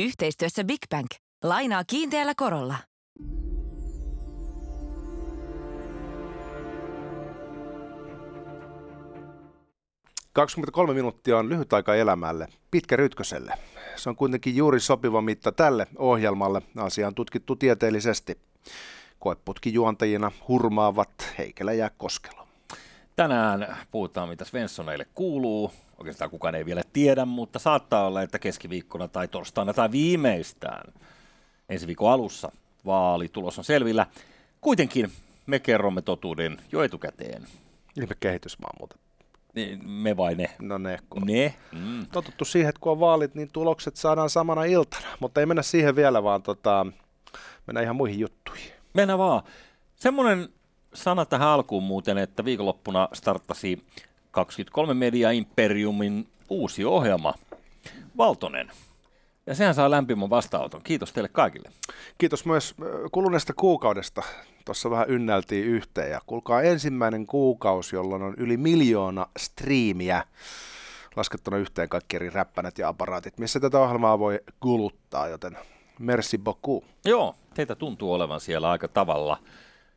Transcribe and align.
Yhteistyössä 0.00 0.64
Big 0.64 0.80
Bank. 0.90 1.06
Lainaa 1.44 1.84
kiinteällä 1.84 2.34
korolla.– 2.34 2.76
23 10.32 10.94
minuuttia 10.94 11.38
on 11.38 11.48
lyhyt 11.48 11.72
aika 11.72 11.94
elämälle, 11.94 12.48
pitkä 12.70 12.96
rytköselle. 12.96 13.54
Se 13.96 14.08
on 14.08 14.16
kuitenkin 14.16 14.56
juuri 14.56 14.80
sopiva 14.80 15.22
mitta 15.22 15.52
tälle 15.52 15.86
ohjelmalle. 15.98 16.62
Asia 16.76 17.06
on 17.06 17.14
tutkittu 17.14 17.56
tieteellisesti. 17.56 18.38
Koeputkijuontajina 19.18 20.32
hurmaavat 20.48 21.34
Heikelä 21.38 21.72
ja 21.72 21.90
Koskelo. 21.98 22.46
Tänään 23.16 23.76
puhutaan, 23.90 24.28
mitä 24.28 24.44
Svenssoneille 24.44 25.06
kuuluu. 25.14 25.72
Oikeastaan 26.00 26.30
kukaan 26.30 26.54
ei 26.54 26.64
vielä 26.64 26.82
tiedä, 26.92 27.24
mutta 27.24 27.58
saattaa 27.58 28.06
olla, 28.06 28.22
että 28.22 28.38
keskiviikkona 28.38 29.08
tai 29.08 29.28
torstaina 29.28 29.74
tai 29.74 29.90
viimeistään 29.90 30.92
ensi 31.68 31.86
viikon 31.86 32.12
alussa 32.12 32.52
vaalitulos 32.86 33.58
on 33.58 33.64
selvillä. 33.64 34.06
Kuitenkin 34.60 35.12
me 35.46 35.58
kerromme 35.58 36.02
totuuden 36.02 36.58
jo 36.72 36.82
etukäteen. 36.82 37.46
Ihme 37.96 38.14
kehitysmaa 38.20 38.70
muuten. 38.78 38.98
Niin, 39.54 39.88
me 39.88 40.16
vai 40.16 40.34
ne? 40.34 40.50
No 40.58 40.78
ne. 40.78 40.98
Kun 41.10 41.22
Ne? 41.26 41.54
Mm. 41.72 42.06
Totuttu 42.12 42.44
siihen, 42.44 42.68
että 42.68 42.80
kun 42.80 42.92
on 42.92 43.00
vaalit, 43.00 43.34
niin 43.34 43.48
tulokset 43.52 43.96
saadaan 43.96 44.30
samana 44.30 44.64
iltana. 44.64 45.06
Mutta 45.20 45.40
ei 45.40 45.46
mennä 45.46 45.62
siihen 45.62 45.96
vielä, 45.96 46.22
vaan 46.22 46.42
tota, 46.42 46.86
mennään 47.66 47.84
ihan 47.84 47.96
muihin 47.96 48.20
juttuihin. 48.20 48.72
Mennään 48.94 49.18
vaan. 49.18 49.42
Semmoinen 49.96 50.48
sana 50.94 51.26
tähän 51.26 51.48
alkuun 51.48 51.82
muuten, 51.82 52.18
että 52.18 52.44
viikonloppuna 52.44 53.08
starttasi 53.12 53.86
23 54.30 54.94
Media 54.94 55.30
Imperiumin 55.30 56.28
uusi 56.48 56.84
ohjelma, 56.84 57.34
Valtonen. 58.16 58.70
Ja 59.46 59.54
sehän 59.54 59.74
saa 59.74 59.90
lämpimän 59.90 60.30
vastaanoton. 60.30 60.82
Kiitos 60.84 61.12
teille 61.12 61.28
kaikille. 61.28 61.70
Kiitos 62.18 62.44
myös 62.46 62.74
kuluneesta 63.12 63.52
kuukaudesta. 63.52 64.22
Tuossa 64.64 64.90
vähän 64.90 65.10
ynnältiin 65.10 65.64
yhteen. 65.64 66.10
Ja 66.10 66.20
kuulkaa 66.26 66.62
ensimmäinen 66.62 67.26
kuukausi, 67.26 67.96
jolloin 67.96 68.22
on 68.22 68.34
yli 68.36 68.56
miljoona 68.56 69.26
striimiä 69.38 70.24
laskettuna 71.16 71.56
yhteen 71.56 71.88
kaikki 71.88 72.16
eri 72.16 72.30
räppänät 72.30 72.78
ja 72.78 72.88
aparaatit, 72.88 73.38
missä 73.38 73.60
tätä 73.60 73.78
ohjelmaa 73.78 74.18
voi 74.18 74.40
kuluttaa, 74.60 75.28
joten 75.28 75.58
merci 75.98 76.38
beaucoup. 76.38 76.84
Joo, 77.04 77.34
teitä 77.54 77.74
tuntuu 77.74 78.12
olevan 78.12 78.40
siellä 78.40 78.70
aika 78.70 78.88
tavalla 78.88 79.38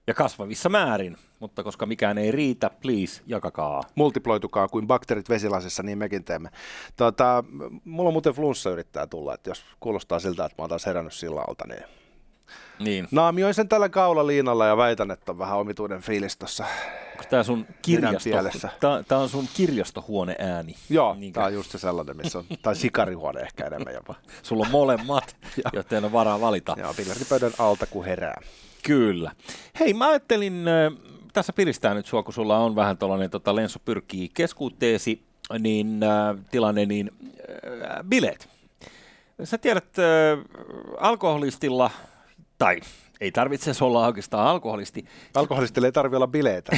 ja 0.08 0.14
kasvavissa 0.14 0.70
määrin, 0.70 1.18
mutta 1.40 1.64
koska 1.64 1.86
mikään 1.86 2.18
ei 2.18 2.32
riitä, 2.32 2.70
please, 2.82 3.22
jakakaa. 3.28 3.84
Multiploitukaa 3.96 4.68
kuin 4.68 4.88
bakteerit 4.88 5.30
vesilasissa, 5.30 5.84
niin 5.84 5.98
mekin 5.98 6.24
teemme. 6.24 6.50
Tota, 6.96 7.44
mulla 7.86 8.08
on 8.08 8.14
muuten 8.14 8.34
flunssa 8.34 8.70
yrittää 8.70 9.08
tulla, 9.08 9.34
että 9.34 9.50
jos 9.50 9.64
kuulostaa 9.80 10.20
siltä, 10.20 10.46
että 10.46 10.56
mä 10.58 10.64
oon 10.64 10.70
taas 10.70 10.86
herännyt 10.86 11.14
sillä 11.14 11.42
alta, 11.48 11.68
niin 11.68 11.84
Niin. 12.80 13.08
naamioin 13.12 13.54
sen 13.54 13.70
tällä 13.70 13.90
kaulaliinalla 13.90 14.66
ja 14.66 14.78
väitän, 14.78 15.12
että 15.12 15.32
on 15.32 15.38
vähän 15.40 15.58
omituinen 15.58 16.02
fiilis 16.02 16.38
tuossa. 16.38 16.66
Tämä 17.30 17.44
sun 17.44 17.66
kirjasto, 17.82 18.30
tää, 18.80 19.04
tää 19.04 19.18
on 19.18 19.30
sun 19.30 19.48
kirjastohuone 19.54 20.36
ääni. 20.40 20.76
Joo, 20.90 21.14
Niinkö? 21.14 21.36
tämä 21.38 21.48
on 21.48 21.54
just 21.54 21.72
se 21.72 21.78
sellainen, 21.78 22.18
missä 22.18 22.40
on, 22.40 22.46
tai 22.62 22.76
sikarihuone 22.76 23.40
ehkä 23.42 23.66
enemmän 23.68 23.94
jopa. 23.94 24.16
Sulla 24.44 24.66
on 24.66 24.72
molemmat, 24.72 25.36
joten 25.74 26.06
on 26.06 26.12
varaa 26.12 26.42
valita. 26.42 26.76
Joo, 26.78 26.94
billardipöydän 26.94 27.52
alta 27.60 27.86
kun 27.86 28.06
herää. 28.06 28.42
Kyllä. 28.84 29.32
Hei, 29.80 29.94
mä 29.94 30.10
ajattelin, 30.10 30.66
tässä 31.34 31.54
piristää 31.54 31.94
nyt 31.94 32.06
sua, 32.06 32.24
kun 32.24 32.34
sulla 32.34 32.58
on 32.58 32.76
vähän 32.76 32.98
tuollainen 32.98 33.30
tota, 33.30 33.56
lenso 33.56 33.80
pyrkii 33.80 34.30
keskuuteesi, 34.34 35.24
niin 35.60 36.04
äh, 36.04 36.46
tilanne, 36.52 36.86
niin 36.86 37.12
äh, 37.22 38.04
bileet. 38.04 38.50
Sä 39.44 39.58
tiedät, 39.58 40.00
äh, 40.00 40.40
alkoholistilla, 41.00 41.92
tai 42.58 42.82
ei 43.22 43.32
tarvitse 43.32 43.72
olla 43.82 44.08
oikeastaan 44.08 44.48
alkoholisti, 44.48 45.06
Alkoholistille 45.36 45.88
ei 45.88 45.92
tarvitse 45.92 46.16
olla 46.16 46.28
bileitä. 46.28 46.78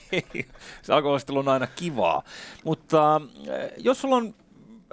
se 0.82 0.92
alkoholistilla 0.92 1.40
on 1.40 1.48
aina 1.48 1.66
kivaa, 1.66 2.22
mutta 2.64 3.16
äh, 3.16 3.70
jos 3.76 4.00
sulla 4.00 4.16
on 4.16 4.34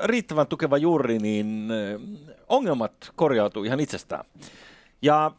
riittävän 0.03 0.47
tukeva 0.47 0.77
juuri, 0.77 1.19
niin 1.19 1.69
äh, 1.71 2.01
ongelmat 2.47 2.93
korjautuu 3.15 3.63
ihan 3.63 3.79
itsestään. 3.79 4.25
Ja 5.01 5.31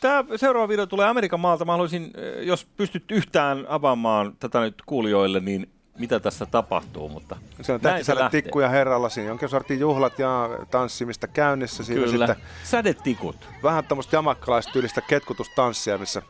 tämä 0.00 0.24
seuraava 0.36 0.68
video 0.68 0.86
tulee 0.86 1.06
Amerikan 1.08 1.40
maalta. 1.40 1.64
Mä 1.64 1.72
haluaisin, 1.72 2.02
äh, 2.02 2.42
jos 2.46 2.64
pystyt 2.76 3.10
yhtään 3.10 3.66
avaamaan 3.68 4.36
tätä 4.40 4.60
nyt 4.60 4.82
kuulijoille, 4.86 5.40
niin 5.40 5.68
mitä 5.98 6.20
tässä 6.20 6.46
tapahtuu, 6.46 7.08
mutta 7.08 7.36
Se 7.62 7.72
on 7.72 7.80
näin 7.82 7.92
tähtiselle 7.94 8.22
lähtee. 8.22 8.42
tikku 8.42 8.60
ja 8.60 8.68
herralla. 8.68 9.08
Siinä 9.08 9.28
jonkin 9.28 9.48
sortin 9.48 9.80
juhlat 9.80 10.18
ja 10.18 10.50
tanssimista 10.70 11.28
käynnissä. 11.28 11.84
Siinä 11.84 12.04
Kyllä, 12.04 12.26
sitten 12.26 12.46
sädetikut. 12.64 13.36
vähän 13.62 13.84
tämmöistä 13.84 14.16
jamakkalaistyyllistä 14.16 15.00
ketkutustanssia, 15.00 15.98
missä 15.98 16.22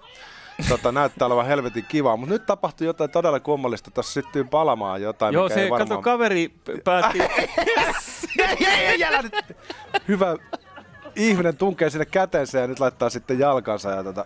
tota, 0.69 0.93
näyttää 0.93 1.27
olevan 1.27 1.47
helvetin 1.47 1.84
kivaa. 1.89 2.17
Mutta 2.17 2.33
nyt 2.34 2.47
tapahtui 2.47 2.87
jotain 2.87 3.11
todella 3.11 3.41
kummallista. 3.41 3.91
Tuossa 3.91 4.12
syttyy 4.12 4.45
palamaan 4.45 5.03
jotain, 5.03 5.34
Joo, 5.34 5.45
mikä 5.45 5.55
se, 5.55 5.62
ei 5.62 5.71
varmaan... 5.71 5.89
kato, 5.89 6.03
kaveri 6.03 6.53
päätti. 6.84 7.19
Hyvä 10.09 10.37
ihminen 11.19 11.56
tunkee 11.56 11.91
sinne 11.91 12.06
käteensä 12.06 12.59
ja 12.59 12.67
nyt 12.67 12.81
laittaa 12.81 13.11
sitten 13.11 13.39
jalkansa. 13.39 13.91
Ja 13.91 14.05
tota... 14.05 14.25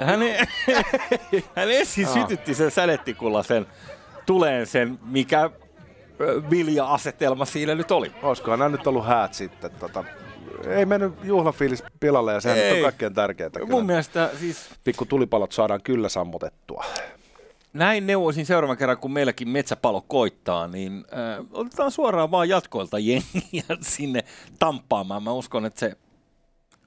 hän, 0.00 0.22
e- 0.22 0.46
hän 1.56 1.70
ensin 1.70 2.06
sytytti 2.08 2.54
sen 2.54 2.70
sädetikulla 2.70 3.42
sen 3.42 3.66
tuleen 4.26 4.66
sen, 4.66 4.98
mikä 5.06 5.50
vilja-asetelma 6.50 7.44
siinä 7.44 7.74
nyt 7.74 7.90
oli. 7.90 8.12
Olisikohan 8.22 8.58
nämä 8.58 8.68
nyt 8.68 8.86
ollut 8.86 9.06
häät 9.06 9.34
sitten. 9.34 9.70
Tota... 9.70 10.04
Ei 10.66 10.86
mennyt 10.86 11.12
juhlafiilis 11.22 11.84
pilalle 12.00 12.32
ja 12.32 12.40
sehän 12.40 12.58
Ei. 12.58 12.68
nyt 12.68 12.76
on 12.76 12.82
kaikkein 12.82 13.14
tärkeintä. 13.14 13.58
Kyllä. 13.60 13.70
Mun 13.70 13.86
mielestä 13.86 14.30
siis 14.40 14.70
Pikku 14.84 15.04
tulipalot 15.06 15.52
saadaan 15.52 15.82
kyllä 15.82 16.08
sammutettua. 16.08 16.84
näin 17.72 18.06
neuvoisin 18.06 18.46
seuraavan 18.46 18.76
kerran, 18.76 18.98
kun 18.98 19.12
meilläkin 19.12 19.48
metsäpalo 19.48 20.00
koittaa, 20.08 20.68
niin 20.68 21.04
äh, 21.12 21.46
otetaan 21.52 21.90
suoraan 21.90 22.30
vaan 22.30 22.48
jatkoilta 22.48 22.98
jengiä 22.98 23.76
sinne 23.80 24.24
tamppaamaan. 24.58 25.22
Mä 25.22 25.32
uskon, 25.32 25.66
että 25.66 25.80
se 25.80 25.96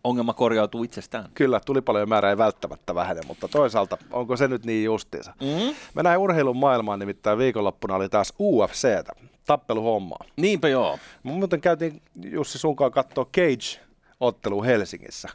ongelma 0.03 0.33
korjautuu 0.33 0.83
itsestään. 0.83 1.25
Kyllä, 1.33 1.59
tulipalojen 1.65 2.09
määrä 2.09 2.29
ei 2.29 2.37
välttämättä 2.37 2.95
vähene, 2.95 3.21
mutta 3.27 3.47
toisaalta 3.47 3.97
onko 4.11 4.37
se 4.37 4.47
nyt 4.47 4.65
niin 4.65 4.83
justiinsa? 4.85 5.33
Mm? 5.41 5.75
Mennään 5.95 6.19
urheilun 6.19 6.57
maailmaan, 6.57 6.99
nimittäin 6.99 7.37
viikonloppuna 7.37 7.95
oli 7.95 8.09
taas 8.09 8.33
UFCtä, 8.39 9.11
tappeluhommaa. 9.45 10.25
Niinpä 10.37 10.67
joo. 10.67 10.99
Me 11.23 11.31
muuten 11.31 11.61
käytiin 11.61 12.01
Jussi 12.23 12.57
sunkaan 12.57 12.91
katsoa 12.91 13.25
Cage-ottelu 13.25 14.63
Helsingissä. 14.63 15.29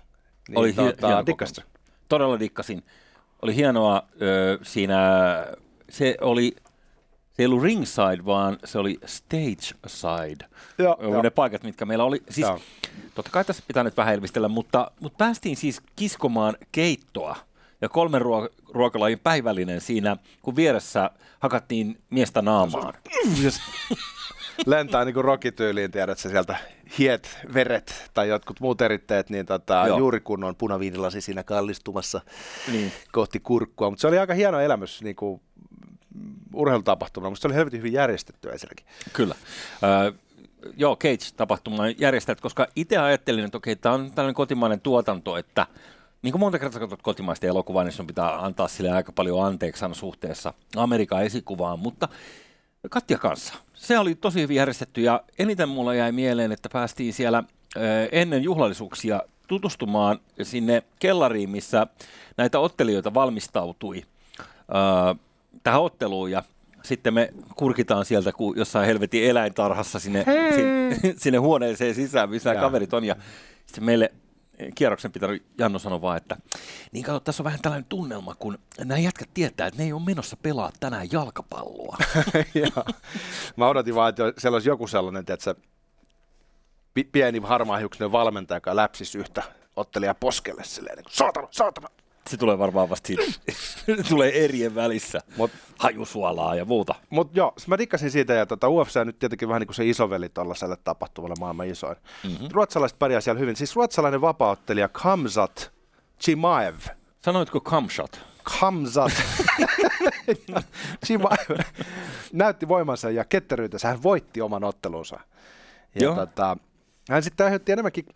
Niin, 0.49 0.59
Oli 0.59 0.69
hi- 0.69 0.77
hieno? 0.77 0.93
Todella 2.09 2.39
dikkasin. 2.41 2.83
Oli 3.43 3.57
hienoa 3.57 4.03
ö, 4.23 4.59
siinä, 4.63 4.99
se 5.91 6.17
oli, 6.21 6.57
se 7.35 7.43
ei 7.43 7.47
ollut 7.47 7.63
ringside, 7.63 8.25
vaan 8.27 8.59
se 8.65 8.79
oli 8.79 8.99
stage 9.07 9.79
side. 9.87 10.47
Joo, 10.79 11.23
ne 11.23 11.31
paikat, 11.31 11.63
mitkä 11.63 11.85
meillä 11.85 12.05
oli. 12.05 12.23
Siis, 12.31 12.47
Joo. 12.47 12.61
totta 13.15 13.31
kai 13.31 13.45
tässä 13.45 13.63
pitää 13.67 13.85
nyt 13.85 13.97
vähän 13.97 14.15
elvistellä, 14.15 14.49
mutta, 14.49 14.91
mutta 15.01 15.17
päästiin 15.17 15.57
siis 15.57 15.81
kiskomaan 15.97 16.57
keittoa 16.73 17.37
ja 17.81 17.89
kolmen 17.89 18.23
ruo- 18.23 18.55
ruokalajin 18.75 19.19
päivällinen 19.19 19.81
siinä, 19.81 20.17
kun 20.43 20.57
vieressä 20.57 21.11
hakattiin 21.41 21.99
miestä 22.11 22.43
naamaan. 22.43 22.95
lentää 24.67 25.05
niin 25.05 25.15
kuin 25.15 25.25
rokityyliin, 25.25 25.91
tiedät 25.91 26.19
sä 26.19 26.29
sieltä 26.29 26.57
hiet, 26.99 27.39
veret 27.55 28.11
tai 28.15 28.29
jotkut 28.29 28.61
muut 28.61 28.81
eritteet, 28.81 29.31
niin 29.31 29.47
tota, 29.47 29.85
Joo. 29.87 29.99
juuri 29.99 30.21
kun 30.21 30.45
on 30.45 30.57
punaviinilasi 30.57 31.21
siinä 31.21 31.43
kallistumassa 31.43 32.21
Niin. 32.73 32.93
kohti 33.13 33.41
kurkkua. 33.41 33.91
Mutta 33.91 34.01
se 34.01 34.07
oli 34.07 34.19
aika 34.19 34.35
hieno 34.35 34.61
elämys 34.61 35.03
niin 35.03 35.17
kuin 35.17 35.41
urheilutapahtumana, 36.55 37.31
mutta 37.31 37.43
se 37.43 37.49
oli 37.49 37.55
helvetin 37.55 37.79
hyvin 37.79 37.93
järjestetty 37.93 38.51
ensinnäkin. 38.51 38.87
Kyllä. 39.13 39.35
Ö, 39.83 40.13
joo, 40.77 40.97
Cage-tapahtuman 40.97 41.95
järjestäjät, 41.99 42.41
koska 42.41 42.67
itse 42.77 42.99
ajattelin, 42.99 43.45
että 43.45 43.59
okei, 43.59 43.77
tämä 43.77 43.95
on 43.95 44.11
tällainen 44.11 44.35
kotimainen 44.35 44.81
tuotanto, 44.81 45.37
että 45.37 45.67
niin 46.23 46.33
kuin 46.33 46.41
monta 46.41 46.59
kertaa 46.59 46.81
katsot 46.81 47.03
kotimaista 47.03 47.47
elokuvaa, 47.47 47.85
niin 47.85 47.93
sun 47.93 48.07
pitää 48.07 48.45
antaa 48.45 48.69
sille 48.69 48.91
aika 48.91 49.13
paljon 49.13 49.47
anteeksi 49.47 49.85
suhteessa 49.93 50.55
Amerikan 50.77 51.23
esikuvaan, 51.25 51.79
mutta 51.79 52.09
Katja 52.91 53.19
kanssa. 53.19 53.55
Se 53.75 53.99
oli 53.99 54.15
tosi 54.15 54.41
hyvin 54.41 54.57
järjestetty 54.57 55.01
ja 55.01 55.23
eniten 55.39 55.69
mulla 55.69 55.95
jäi 55.95 56.13
mieleen, 56.13 56.53
että 56.53 56.69
päästiin 56.69 57.13
siellä 57.13 57.45
ennen 58.13 58.43
juhlallisuuksia 58.43 59.23
tutustumaan 59.49 60.21
sinne 60.43 60.83
kellariin, 60.99 61.51
missä 61.51 61.87
näitä 62.37 62.59
ottelijoita 62.59 63.15
valmistautui 63.15 64.03
ö, 64.39 65.15
tähän 65.63 65.83
otteluun 65.83 66.31
ja 66.31 66.43
sitten 66.83 67.15
me 67.15 67.33
kurkitaan 67.57 68.05
sieltä 68.05 68.33
kuin 68.33 68.59
jossain 68.59 68.87
helvetin 68.87 69.25
eläintarhassa 69.25 69.99
sinne, 69.99 70.25
sinne, 70.55 71.15
sinne 71.23 71.39
huoneeseen 71.39 71.95
sisään, 71.95 72.31
missä 72.31 72.51
nämä 72.51 72.61
Jaa. 72.61 72.69
kaverit 72.69 72.95
on. 72.95 73.05
Ja 73.05 73.17
sitten 73.67 73.85
meille 73.85 74.13
kierroksen 74.75 75.13
pitänyt 75.13 75.45
Janno 75.59 75.79
sanoa 75.79 76.01
vaan, 76.01 76.17
että 76.17 76.37
niin 76.93 77.05
kato, 77.05 77.21
tässä 77.21 77.43
on 77.43 77.45
vähän 77.45 77.61
tällainen 77.63 77.89
tunnelma, 77.89 78.35
kun 78.35 78.59
nämä 78.79 78.99
jätkät 78.99 79.29
tietää, 79.35 79.67
että 79.67 79.79
ne 79.79 79.85
ei 79.85 79.93
ole 79.93 80.03
menossa 80.07 80.37
pelaa 80.37 80.73
tänään 80.81 81.13
jalkapalloa. 81.13 81.97
Joo. 82.55 82.85
Mä 83.57 83.69
odotin 83.69 83.95
vaan, 83.95 84.09
että 84.09 84.33
siellä 84.39 84.57
olisi 84.57 84.69
joku 84.69 84.87
sellainen, 84.87 85.25
pi- 86.95 87.09
pieni 87.13 87.39
harmaahiuksinen 87.45 88.13
valmentaja, 88.13 88.57
joka 88.57 88.77
läpsisi 88.77 89.19
yhtä 89.19 89.43
ottelija 89.77 90.15
poskelle 90.15 90.65
silleen, 90.65 90.97
niin 90.97 91.05
kuin, 91.05 91.15
saatana, 91.15 91.49
saatana. 91.51 91.89
Se 92.31 92.37
tulee 92.37 92.59
varmaan 92.59 92.91
vasta 92.91 93.07
siitä. 93.07 93.23
tulee 94.09 94.45
erien 94.45 94.75
välissä. 94.75 95.21
Mut, 95.37 95.51
Hajusuolaa 95.79 96.55
ja 96.55 96.65
muuta. 96.65 96.95
mut 97.11 97.37
joo, 97.37 97.53
mä 97.67 97.79
dikkasin 97.79 98.11
siitä, 98.11 98.33
ja 98.33 98.47
tota, 98.47 98.69
UFC 98.69 98.97
on 98.97 99.07
nyt 99.07 99.19
tietenkin 99.19 99.49
vähän 99.49 99.61
niin 99.61 99.67
kuin 99.67 99.75
se 99.75 99.89
isoveli 99.89 100.29
tuollaiselle 100.29 100.77
tapahtumalle 100.85 101.35
maailman 101.41 101.67
isoin. 101.69 101.97
Mm-hmm. 102.25 102.49
Ruotsalaiset 102.53 102.99
pärjää 102.99 103.21
siellä 103.21 103.41
hyvin. 103.41 103.57
Siis 103.57 103.77
ruotsalainen 103.77 104.21
vapaaottelija 104.21 104.89
Kamzat 104.89 105.73
Chimaev, 106.21 106.77
Sanoitko 107.25 107.61
camshot? 107.61 108.21
Kamzat 108.61 109.13
Chimaev 111.07 111.61
näytti 112.33 112.69
voimansa 112.69 113.11
ja 113.11 113.25
ketteryytensä. 113.25 113.89
Hän 113.89 114.03
voitti 114.03 114.41
oman 114.41 114.65
ottelunsa. 114.65 115.21
Ja 115.95 116.03
Joo. 116.03 116.15
tota, 116.15 116.57
hän 117.11 117.23
sitten 117.23 117.45
aiheutti 117.45 117.73
enemmänkin 117.73 118.07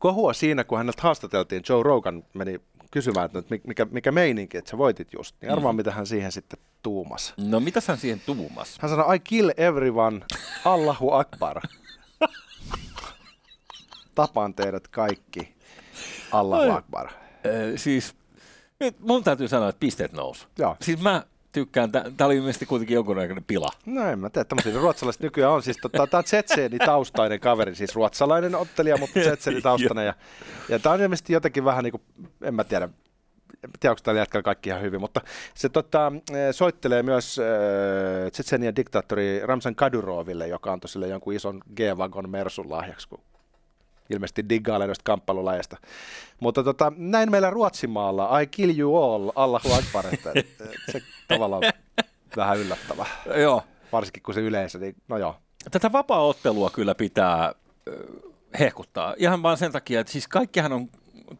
kohua 0.00 0.32
siinä, 0.32 0.64
kun 0.64 0.78
häneltä 0.78 1.02
haastateltiin. 1.02 1.62
Joe 1.68 1.82
Rogan 1.82 2.24
meni 2.34 2.60
kysymään, 2.90 3.30
että 3.34 3.56
mikä, 3.66 3.86
mikä 3.90 4.12
meininki, 4.12 4.58
että 4.58 4.70
sä 4.70 4.78
voitit 4.78 5.12
just. 5.12 5.36
Niin 5.40 5.52
arvaa, 5.52 5.72
mm. 5.72 5.76
mitä 5.76 5.90
hän 5.90 6.06
siihen 6.06 6.32
sitten 6.32 6.58
tuumasi. 6.82 7.34
No 7.36 7.60
mitä 7.60 7.80
hän 7.86 7.98
siihen 7.98 8.20
tuumas? 8.26 8.78
Hän 8.80 8.90
sanoi, 8.90 9.16
I 9.16 9.18
kill 9.20 9.50
everyone, 9.56 10.20
Allahu 10.64 11.12
Akbar. 11.12 11.60
Tapaan 14.14 14.54
teidät 14.54 14.88
kaikki, 14.88 15.54
Allahu. 16.32 16.70
Akbar. 16.70 17.08
Ö, 17.46 17.78
siis 17.78 18.14
nyt 18.80 19.00
mun 19.00 19.24
täytyy 19.24 19.48
sanoa, 19.48 19.68
että 19.68 19.80
pisteet 19.80 20.12
nousi. 20.12 20.46
Joo. 20.58 20.76
Siis 20.80 21.00
mä 21.00 21.24
tykkään, 21.52 21.92
tämä 21.92 22.26
oli 22.26 22.36
ilmeisesti 22.36 22.66
kuitenkin 22.66 22.94
jonkunnäköinen 22.94 23.44
pila. 23.44 23.68
No 23.86 24.10
en 24.10 24.18
mä 24.18 24.30
tiedä, 24.30 24.44
tämmöisiä 24.44 24.74
ruotsalaiset 24.74 25.22
nykyään 25.22 25.52
on. 25.52 25.62
Siis 25.62 25.76
tota, 25.82 26.06
tää 26.06 26.18
on 26.18 26.24
Tsetseeni 26.24 26.78
taustainen 26.78 27.40
kaveri, 27.40 27.74
siis 27.74 27.94
ruotsalainen 27.94 28.54
ottelija, 28.54 28.96
mutta 28.96 29.20
Tsetseeni 29.20 29.62
taustainen. 29.62 30.06
Ja, 30.06 30.14
ja 30.68 30.78
tää 30.78 30.92
on 30.92 31.00
ilmeisesti 31.00 31.32
jotenkin 31.32 31.64
vähän 31.64 31.84
niin 31.84 31.92
kuin, 31.92 32.02
en 32.42 32.54
mä 32.54 32.64
tiedä, 32.64 32.88
en 33.64 33.70
tiedä, 33.80 33.92
onko 33.92 34.00
tällä 34.02 34.20
jätkällä 34.20 34.42
kaikki 34.42 34.68
ihan 34.68 34.82
hyvin, 34.82 35.00
mutta 35.00 35.20
se 35.54 35.68
tota, 35.68 36.12
eh, 36.32 36.54
soittelee 36.54 37.02
myös 37.02 37.38
äh, 37.38 38.30
Tsetsenian 38.30 38.76
diktaattori 38.76 39.40
Ramsan 39.44 39.74
Kadyroville, 39.74 40.48
joka 40.48 40.72
antoi 40.72 40.88
sille 40.88 41.08
jonkun 41.08 41.34
ison 41.34 41.60
G-Wagon 41.76 42.30
Mersun 42.30 42.70
lahjaksi, 42.70 43.08
kun 43.08 43.20
ilmeisesti 44.10 44.48
diggailee 44.48 44.86
noista 44.86 45.02
kamppailulajista. 45.04 45.76
Mutta 46.40 46.64
tota, 46.64 46.92
näin 46.96 47.30
meillä 47.30 47.50
Ruotsimaalla, 47.50 48.40
I 48.40 48.46
kill 48.46 48.78
you 48.78 49.02
all, 49.04 49.30
Allahu 49.34 49.72
Akbar, 49.72 50.04
että, 50.14 50.32
että 50.34 50.64
se 50.92 51.02
tavallaan 51.28 51.62
vähän 52.36 52.58
yllättävää 52.58 53.06
Joo. 53.36 53.62
varsinkin 53.92 54.22
kun 54.22 54.34
se 54.34 54.40
yleensä, 54.40 54.78
niin 54.78 54.94
no 55.08 55.18
joo. 55.18 55.36
Tätä 55.70 55.92
vapaa-ottelua 55.92 56.70
kyllä 56.70 56.94
pitää 56.94 57.54
hehkuttaa. 58.58 59.14
Ihan 59.18 59.42
vaan 59.42 59.56
sen 59.56 59.72
takia, 59.72 60.00
että 60.00 60.12
siis 60.12 60.28
kaikkihan 60.28 60.72
on 60.72 60.88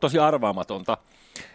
tosi 0.00 0.18
arvaamatonta, 0.18 0.98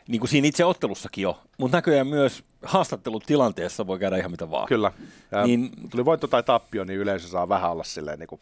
niin 0.07 0.19
kuin 0.19 0.29
siinä 0.29 0.47
itse 0.47 0.65
ottelussakin 0.65 1.21
jo, 1.21 1.41
mutta 1.57 1.77
näköjään 1.77 2.07
myös 2.07 2.43
haastattelutilanteessa 2.63 3.87
voi 3.87 3.99
käydä 3.99 4.17
ihan 4.17 4.31
mitä 4.31 4.51
vaan. 4.51 4.67
Kyllä. 4.67 4.91
Ja 5.31 5.43
Niin- 5.45 5.61
niin, 5.61 5.89
tuli 5.89 6.05
voitto 6.05 6.27
tai 6.27 6.43
tappio, 6.43 6.83
niin 6.83 6.99
yleensä 6.99 7.27
saa 7.27 7.49
vähän 7.49 7.71
olla 7.71 7.83
silleen 7.83 8.19
niin 8.19 8.27
kuin 8.27 8.41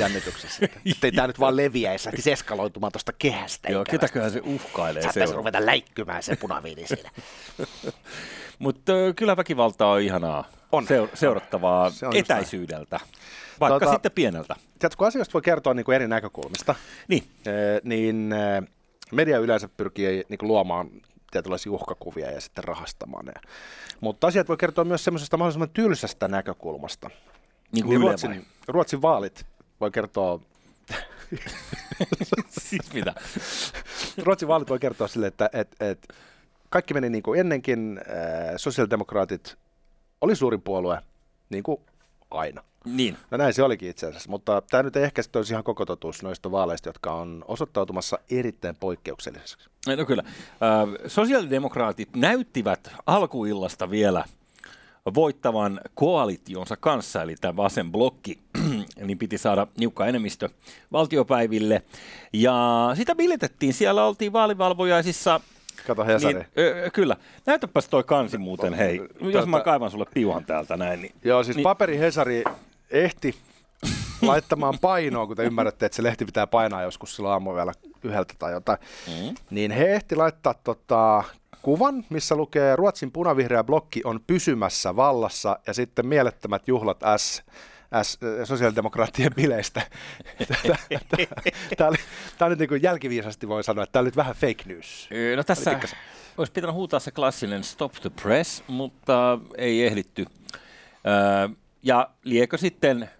jännityksessä. 0.00 0.64
Että 0.64 1.06
ei 1.06 1.12
tämä 1.12 1.26
nyt 1.26 1.40
vaan 1.40 1.56
leviäisi, 1.56 2.08
että 2.08 2.30
eskaloitumaan 2.30 2.92
tuosta 2.92 3.12
kehästä. 3.12 3.68
Joo, 3.72 3.82
ikävästi. 3.82 3.90
ketäköhän 3.90 4.30
se 4.30 4.40
uhkailee 4.44 5.02
Saattaisi 5.02 5.34
ruveta 5.34 5.66
läikkymään 5.66 6.22
se 6.22 6.36
punaviini 6.36 6.86
siinä. 6.86 7.10
Mutta 8.58 8.92
kyllä 9.16 9.36
väkivalta 9.36 9.86
on 9.86 10.00
ihanaa 10.00 10.44
On. 10.72 10.84
Seur- 10.84 11.08
seurattavaa 11.16 11.90
Se 11.90 12.06
on 12.06 12.16
etäisyydeltä, 12.16 13.00
vaikka 13.60 13.86
Tota- 13.86 13.92
sitten 13.92 14.12
pieneltä. 14.12 14.54
Tiedätkö, 14.78 14.96
kun 14.98 15.06
asioista 15.06 15.32
voi 15.32 15.42
kertoa 15.42 15.74
niin 15.74 15.84
kuin 15.84 15.94
eri 15.96 16.08
näkökulmista, 16.08 16.74
Niin, 17.08 17.22
eh, 17.46 17.80
niin 17.84 18.32
eh, 18.32 18.68
media 19.12 19.38
yleensä 19.38 19.68
pyrkii 19.76 20.24
niin 20.28 20.38
kuin 20.38 20.48
luomaan 20.48 20.90
tietynlaisia 21.30 21.72
uhkakuvia 21.72 22.30
ja 22.30 22.40
sitten 22.40 22.64
rahastamaan 22.64 23.24
ne. 23.26 23.32
Mutta 24.00 24.26
asiat 24.26 24.48
voi 24.48 24.56
kertoa 24.56 24.84
myös 24.84 25.04
semmoisesta 25.04 25.36
mahdollisimman 25.36 25.70
tylsästä 25.70 26.28
näkökulmasta. 26.28 27.10
niin 27.72 27.84
kuin 27.84 27.90
Niin 27.90 28.00
Ruotsin, 28.00 28.30
vai? 28.30 28.40
Ruotsin 28.68 29.02
vaalit 29.02 29.46
voi 29.80 29.90
kertoa 29.90 30.40
siis 32.60 32.92
mitä? 32.92 33.14
Ruotsin 34.22 34.48
vaalit 34.48 34.70
voi 34.70 34.78
kertoa 34.78 35.08
sille, 35.08 35.26
että 35.26 35.50
et, 35.52 35.76
et 35.80 36.08
kaikki 36.70 36.94
meni 36.94 37.10
niin 37.10 37.22
kuin 37.22 37.40
ennenkin, 37.40 38.00
äh, 38.08 38.54
sosiaalidemokraatit 38.56 39.56
oli 40.20 40.36
suurin 40.36 40.62
puolue, 40.62 40.98
niin 41.50 41.62
kuin 41.62 41.80
aina. 42.30 42.62
Niin, 42.84 43.16
No 43.30 43.38
näin 43.38 43.54
se 43.54 43.62
olikin 43.62 43.90
itse 43.90 44.06
asiassa, 44.06 44.30
mutta 44.30 44.62
tämä 44.70 44.82
nyt 44.82 44.96
ei 44.96 45.04
ehkä 45.04 45.22
sitten 45.22 45.40
olisi 45.40 45.52
ihan 45.52 45.64
koko 45.64 45.86
totuus 45.86 46.22
noista 46.22 46.50
vaaleista, 46.50 46.88
jotka 46.88 47.12
on 47.12 47.44
osoittautumassa 47.48 48.18
erittäin 48.30 48.76
poikkeukselliseksi. 48.76 49.68
no 49.96 50.04
kyllä. 50.04 50.22
Ö, 50.26 51.08
Sosiaalidemokraatit 51.08 52.16
näyttivät 52.16 52.92
alkuillasta 53.06 53.90
vielä 53.90 54.24
voittavan 55.14 55.80
koalitionsa 55.94 56.76
kanssa, 56.76 57.22
eli 57.22 57.34
tämä 57.40 57.56
vasen 57.56 57.92
blokki, 57.92 58.38
niin 59.04 59.18
piti 59.18 59.38
saada 59.38 59.66
niukka 59.78 60.06
enemmistö 60.06 60.48
valtiopäiville. 60.92 61.82
Ja 62.32 62.90
sitä 62.94 63.14
bilitettiin, 63.14 63.74
siellä 63.74 64.04
oltiin 64.04 64.32
vaalivalvojaisissa. 64.32 65.40
Kato 65.86 66.04
Hesari. 66.04 66.34
Niin, 66.34 66.46
ö, 66.58 66.90
kyllä. 66.92 67.16
Näytäpäs 67.46 67.88
toi 67.88 68.04
kansi 68.04 68.38
muuten, 68.38 68.74
hei. 68.74 69.00
Jos 69.32 69.46
mä 69.46 69.60
kaivan 69.60 69.90
sulle 69.90 70.06
piuhan 70.14 70.44
täältä 70.44 70.76
näin, 70.76 71.02
niin 71.02 71.14
Joo, 71.24 71.44
siis 71.44 71.56
Niin. 71.56 71.62
paperi 71.64 71.98
Hesari 71.98 72.44
ehti 72.90 73.34
laittamaan 74.22 74.78
painoa, 74.80 75.26
kun 75.26 75.36
te 75.36 75.44
ymmärrätte, 75.44 75.86
että 75.86 75.96
se 75.96 76.02
lehti 76.02 76.24
pitää 76.24 76.46
painaa 76.46 76.82
joskus 76.82 77.16
silloin 77.16 77.32
aamu 77.32 77.54
vielä 77.54 77.72
yhdeltä 78.04 78.34
tai 78.38 78.52
jotain. 78.52 78.78
Mm. 79.06 79.34
Niin 79.50 79.70
he 79.70 79.94
ehti 79.94 80.16
laittaa 80.16 80.54
tota, 80.64 81.24
kuvan, 81.62 82.04
missä 82.10 82.34
lukee 82.36 82.76
Ruotsin 82.76 83.12
punavihreä 83.12 83.64
blokki 83.64 84.00
on 84.04 84.20
pysymässä 84.26 84.96
vallassa 84.96 85.58
ja 85.66 85.74
sitten 85.74 86.06
mielettömät 86.06 86.68
juhlat 86.68 87.00
S, 87.16 87.42
S 88.02 88.18
sosiaalidemokraattien 88.44 89.34
bileistä. 89.34 89.82
Tämä 91.76 91.90
on 92.40 92.50
nyt 92.50 92.58
niin 92.58 92.82
jälkiviisasti 92.82 93.48
voi 93.48 93.64
sanoa, 93.64 93.84
että 93.84 93.92
tämä 93.92 94.00
on 94.00 94.04
nyt 94.04 94.16
vähän 94.16 94.34
fake 94.34 94.62
news. 94.66 95.08
No 95.36 95.44
tässä 95.44 95.80
olisi 96.38 96.52
pitänyt 96.52 96.74
huutaa 96.74 97.00
se 97.00 97.10
klassinen 97.10 97.64
stop 97.64 97.92
the 97.92 98.10
press, 98.22 98.62
mutta 98.68 99.38
ei 99.58 99.86
ehditty. 99.86 100.26
Ja 101.82 102.10
liekö 102.24 102.58
sitten, 102.58 103.10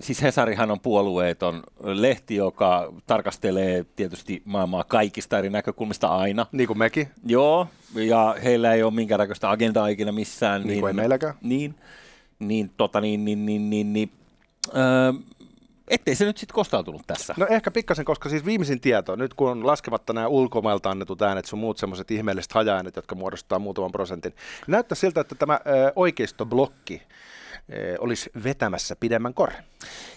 siis 0.00 0.22
Hesarihan 0.22 0.70
on 0.70 0.80
puolueeton 0.80 1.62
lehti, 1.82 2.34
joka 2.34 2.92
tarkastelee 3.06 3.86
tietysti 3.96 4.42
maailmaa 4.44 4.84
kaikista 4.84 5.38
eri 5.38 5.50
näkökulmista 5.50 6.08
aina. 6.08 6.46
Niin 6.52 6.66
kuin 6.66 6.78
mekin. 6.78 7.08
Joo, 7.26 7.68
ja 7.94 8.36
heillä 8.44 8.74
ei 8.74 8.82
ole 8.82 8.94
minkäännäköistä 8.94 9.50
agendaa 9.50 9.88
ikinä 9.88 10.12
missään. 10.12 10.62
Niin 10.62 10.80
kuin 10.80 10.90
ei 10.90 10.94
meilläkään. 10.94 11.34
Niin, 11.42 11.74
niin, 12.38 12.70
tota, 12.76 13.00
niin, 13.00 13.24
niin, 13.24 13.46
niin, 13.46 13.70
niin, 13.70 13.92
niin 13.92 14.10
öö, 14.76 15.12
ettei 15.88 16.14
se 16.14 16.24
nyt 16.24 16.38
sitten 16.38 16.54
kostautunut 16.54 17.02
tässä. 17.06 17.34
No 17.36 17.46
ehkä 17.50 17.70
pikkasen, 17.70 18.04
koska 18.04 18.28
siis 18.28 18.46
viimeisin 18.46 18.80
tieto, 18.80 19.16
nyt 19.16 19.34
kun 19.34 19.50
on 19.50 19.66
laskematta 19.66 20.12
nämä 20.12 20.26
ulkomailta 20.26 20.90
annetut 20.90 21.22
äänet, 21.22 21.44
sun 21.44 21.58
muut 21.58 21.78
semmoiset 21.78 22.10
ihmeelliset 22.10 22.52
hajaäänet, 22.52 22.96
jotka 22.96 23.14
muodostaa 23.14 23.58
muutaman 23.58 23.92
prosentin, 23.92 24.34
näyttää 24.66 24.96
siltä, 24.96 25.20
että 25.20 25.34
tämä 25.34 25.60
ö, 25.66 25.92
oikeistoblokki 25.96 27.02
ö, 27.72 27.96
olisi 28.00 28.30
vetämässä 28.44 28.96
pidemmän 28.96 29.34
korren. 29.34 29.64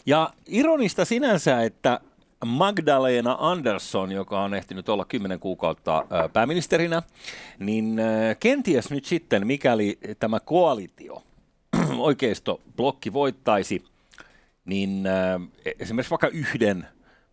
Ja 0.05 0.33
ironista 0.45 1.05
sinänsä, 1.05 1.63
että 1.63 1.99
Magdalena 2.45 3.37
Andersson, 3.39 4.11
joka 4.11 4.39
on 4.39 4.53
ehtinyt 4.53 4.89
olla 4.89 5.05
10 5.05 5.39
kuukautta 5.39 6.05
pääministerinä, 6.33 7.01
niin 7.59 8.01
kenties 8.39 8.91
nyt 8.91 9.05
sitten, 9.05 9.47
mikäli 9.47 9.99
tämä 10.19 10.39
koalitio, 10.39 11.23
oikeistoblokki 12.01 13.13
voittaisi, 13.13 13.85
niin 14.65 15.07
ö, 15.07 15.39
esimerkiksi 15.79 16.09
vaikka 16.09 16.27
yhden 16.27 16.87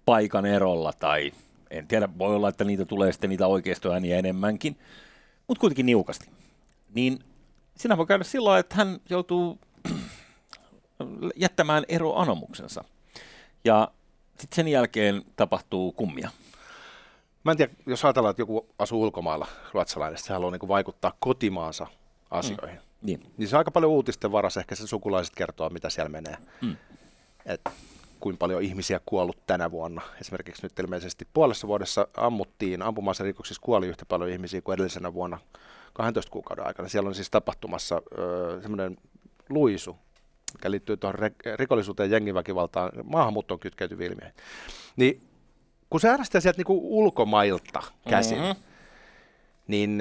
paikan 0.04 0.46
erolla, 0.46 0.92
tai 0.92 1.32
en 1.70 1.86
tiedä, 1.86 2.08
voi 2.18 2.36
olla, 2.36 2.48
että 2.48 2.64
niitä 2.64 2.84
tulee 2.84 3.12
sitten 3.12 3.30
niitä 3.30 3.46
oikeistoääniä 3.46 4.18
enemmänkin, 4.18 4.78
mutta 5.48 5.60
kuitenkin 5.60 5.86
niukasti, 5.86 6.30
niin 6.94 7.18
siinä 7.76 7.96
voi 7.96 8.06
käydä 8.06 8.24
sillä 8.24 8.58
että 8.58 8.74
hän 8.74 9.00
joutuu 9.10 9.58
jättämään 11.36 11.84
eroanomuksensa. 11.88 12.84
Ja 13.64 13.90
sitten 14.38 14.56
sen 14.56 14.68
jälkeen 14.68 15.22
tapahtuu 15.36 15.92
kummia. 15.92 16.30
Mä 17.44 17.50
en 17.50 17.56
tiedä, 17.56 17.72
jos 17.86 18.04
ajatellaan, 18.04 18.30
että 18.30 18.42
joku 18.42 18.68
asuu 18.78 19.02
ulkomailla, 19.02 19.46
ruotsalainen, 19.72 20.18
se 20.18 20.32
haluaa 20.32 20.50
niin 20.50 20.68
vaikuttaa 20.68 21.12
kotimaansa 21.20 21.86
asioihin. 22.30 22.76
Mm. 22.76 22.82
Niin. 23.06 23.32
Niin 23.36 23.48
se 23.48 23.56
on 23.56 23.58
aika 23.58 23.70
paljon 23.70 23.92
uutisten 23.92 24.32
varassa, 24.32 24.60
ehkä 24.60 24.74
se 24.74 24.86
sukulaiset 24.86 25.34
kertoo, 25.34 25.70
mitä 25.70 25.90
siellä 25.90 26.08
menee. 26.08 26.36
Mm. 26.62 26.76
Et 27.46 27.60
kuinka 28.20 28.38
paljon 28.38 28.62
ihmisiä 28.62 29.00
kuollut 29.06 29.46
tänä 29.46 29.70
vuonna. 29.70 30.02
Esimerkiksi 30.20 30.62
nyt 30.62 30.78
ilmeisesti 30.78 31.28
puolessa 31.32 31.68
vuodessa 31.68 32.08
ammuttiin, 32.16 32.82
ampuma-aserikoksissa 32.82 33.62
kuoli 33.62 33.86
yhtä 33.86 34.04
paljon 34.06 34.30
ihmisiä 34.30 34.60
kuin 34.60 34.74
edellisenä 34.74 35.14
vuonna 35.14 35.38
12 35.92 36.32
kuukauden 36.32 36.66
aikana. 36.66 36.88
Siellä 36.88 37.08
on 37.08 37.14
siis 37.14 37.30
tapahtumassa 37.30 38.02
öö, 38.18 38.60
semmoinen 38.62 38.96
luisu, 39.48 39.96
mikä 40.54 40.70
liittyy 40.70 40.96
tuohon 40.96 41.18
rikollisuuteen, 41.56 42.10
jengiväkivaltaan, 42.10 42.92
maahanmuuttoon 43.04 43.60
kytkeytyviin 43.60 44.12
ilmiöihin. 44.12 44.36
Niin 44.96 45.20
kun 45.90 46.00
se 46.00 46.08
äänestää 46.08 46.40
sieltä 46.40 46.58
niinku 46.58 46.98
ulkomailta 46.98 47.82
käsin, 48.08 48.38
mm-hmm. 48.38 48.62
niin 49.66 50.00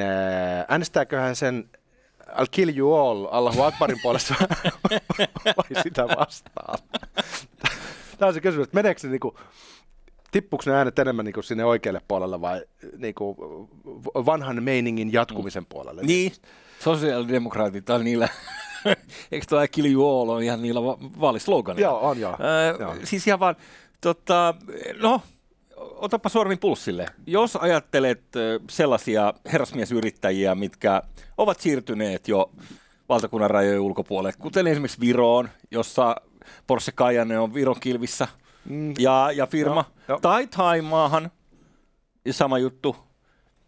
äänestääköhän 0.68 1.36
sen 1.36 1.70
I'll 2.30 2.48
kill 2.52 2.78
you 2.78 2.94
all 2.94 3.28
Allahu 3.32 3.62
Akbarin 3.62 4.00
puolesta 4.02 4.36
vai 5.58 5.84
sitä 5.84 6.08
vastaan? 6.08 6.80
Tämä 8.18 8.28
on 8.28 8.34
se 8.34 8.42
kysymys, 8.42 8.64
että 8.64 8.76
meneekö 8.76 9.02
se 9.02 9.08
niinku, 9.08 9.38
tippuuko 10.32 10.64
ne 10.66 10.76
äänet 10.76 11.00
enemmän 11.00 11.26
niinku 11.26 11.42
sinne 11.42 11.66
oikealle 11.66 12.02
puolelle 12.08 12.42
vai 12.42 12.62
niinku 12.98 13.36
vanhan 14.16 14.64
meiningin 14.64 15.14
jatkumisen 15.14 15.64
mm. 15.64 15.68
puolelle? 15.70 16.02
Niin, 16.02 16.32
sosiaalidemokraatit 16.80 17.90
on 17.90 18.04
niillä 18.04 18.30
Eikö 19.32 19.46
tuo 19.50 19.60
Kill 19.72 19.92
You 19.92 20.22
All 20.22 20.30
on 20.30 20.44
ihan 20.44 20.62
niillä 20.62 20.84
va- 20.84 20.98
vaalisloganilla? 21.22 21.88
Joo, 21.88 22.00
on 22.10 22.20
joo. 22.20 22.34
Äh, 22.34 22.80
joo. 22.80 22.96
Siis 23.04 23.28
ihan 23.28 23.40
vaan, 23.40 23.56
tota, 24.02 24.54
no, 25.02 25.22
otapa 25.96 26.30
sormin 26.30 26.60
pulssille. 26.60 27.06
Jos 27.28 27.56
ajattelet 27.56 28.22
sellaisia 28.70 29.34
herrasmiesyrittäjiä, 29.52 30.56
mitkä 30.56 31.02
ovat 31.38 31.60
siirtyneet 31.60 32.28
jo 32.28 32.52
valtakunnan 33.10 33.50
rajojen 33.50 33.80
ulkopuolelle, 33.80 34.34
kuten 34.40 34.68
esimerkiksi 34.68 35.00
Viroon, 35.00 35.50
jossa 35.72 36.16
Porsche 36.68 36.92
Cayenne 36.92 37.40
on 37.40 37.54
Viron 37.54 37.80
kilvissä, 37.80 38.28
mm. 38.70 38.94
ja, 39.00 39.32
ja 39.36 39.48
firma, 39.48 39.86
jo, 40.08 40.16
jo. 40.16 40.20
tai 40.20 40.48
Taimaahan, 40.48 41.32
sama 42.32 42.58
juttu, 42.58 42.96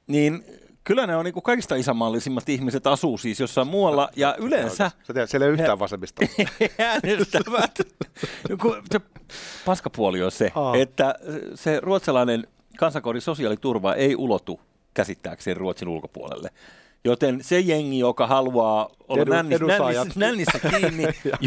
niin 0.08 0.44
kyllä 0.84 1.08
ne 1.08 1.16
on 1.16 1.26
niin 1.26 1.44
kaikista 1.44 1.76
isänmaallisimmat 1.76 2.50
ihmiset 2.50 2.88
asuu 2.88 3.18
siis 3.18 3.40
jossain 3.40 3.68
muualla, 3.68 4.10
ja 4.16 4.36
yleensä... 4.40 4.92
Sä 5.04 5.14
tiedät, 5.14 5.30
siellä 5.30 5.48
ei 5.48 5.54
yhtään 5.54 5.80
vasemmista. 5.80 6.26
äänestävät. 6.80 7.72
se 8.92 9.02
paskapuoli 9.66 10.24
on 10.24 10.32
se, 10.32 10.52
Aa. 10.56 10.76
että 10.76 11.16
se 11.56 11.80
ruotsalainen 11.80 12.48
kansakoodin 12.78 13.22
sosiaaliturva 13.22 13.94
ei 13.94 14.16
ulotu 14.16 14.62
käsittääkseen 14.94 15.58
Ruotsin 15.58 15.88
ulkopuolelle. 15.88 16.50
Joten 17.04 17.44
se 17.44 17.60
jengi, 17.60 18.00
joka 18.00 18.28
haluaa 18.28 18.90
olla 19.08 19.22
Edu, 19.22 19.32
nännissä, 19.32 19.66
nännissä, 19.66 20.20
nännissä 20.26 20.60
kiinni, 20.60 21.04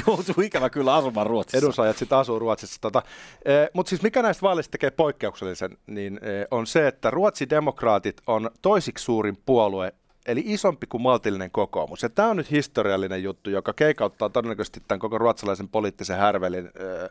joutuu 0.06 0.42
ikävä 0.42 0.70
kyllä 0.70 0.94
asumaan 0.94 1.26
Ruotsissa. 1.26 1.58
Edusajat 1.58 1.96
sitten 1.96 2.18
asuu 2.18 2.38
Ruotsissa. 2.38 2.80
Tota, 2.80 3.02
eh, 3.44 3.68
Mutta 3.74 3.90
siis 3.90 4.02
mikä 4.02 4.22
näistä 4.22 4.42
vaaleista 4.42 4.70
tekee 4.70 4.90
poikkeuksellisen, 4.90 5.78
niin 5.86 6.20
eh, 6.22 6.46
on 6.50 6.66
se, 6.66 6.88
että 6.88 7.10
Ruotsin 7.10 7.50
demokraatit 7.50 8.20
on 8.26 8.50
toisiksi 8.62 9.04
suurin 9.04 9.38
puolue 9.46 9.92
eli 10.30 10.42
isompi 10.46 10.86
kuin 10.86 11.02
maltillinen 11.02 11.50
kokoomus. 11.50 12.02
Ja 12.02 12.08
tämä 12.08 12.28
on 12.28 12.36
nyt 12.36 12.50
historiallinen 12.50 13.22
juttu, 13.22 13.50
joka 13.50 13.72
keikauttaa 13.72 14.28
todennäköisesti 14.28 14.82
tämän 14.88 15.00
koko 15.00 15.18
ruotsalaisen 15.18 15.68
poliittisen 15.68 16.16
härvelin 16.16 16.70
ö, 16.80 17.08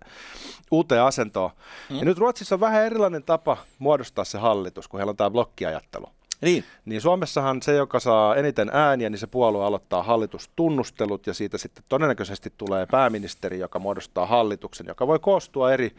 uuteen 0.72 1.04
asentoon. 1.04 1.52
Mm. 1.90 1.96
Ja 1.96 2.06
nyt 2.06 2.18
Ruotsissa 2.18 2.56
on 2.56 2.60
vähän 2.60 2.86
erilainen 2.86 3.24
tapa 3.24 3.58
muodostaa 3.80 4.26
se 4.26 4.38
hallitus, 4.38 4.88
kun 4.88 5.00
heillä 5.00 5.10
on 5.10 5.18
tämä 5.18 5.30
blokkiajattelu. 5.30 6.10
Niin. 6.42 6.64
niin 6.86 7.02
Suomessahan 7.02 7.62
se, 7.62 7.76
joka 7.76 8.00
saa 8.00 8.36
eniten 8.36 8.70
ääniä, 8.74 9.10
niin 9.10 9.20
se 9.20 9.28
puolue 9.28 9.66
aloittaa 9.66 10.04
hallitustunnustelut 10.04 11.28
ja 11.28 11.34
siitä 11.34 11.58
sitten 11.58 11.84
todennäköisesti 11.90 12.54
tulee 12.58 12.86
pääministeri, 12.86 13.60
joka 13.60 13.80
muodostaa 13.80 14.26
hallituksen, 14.26 14.88
joka 14.88 15.08
voi 15.08 15.20
koostua 15.20 15.74
eri 15.74 15.92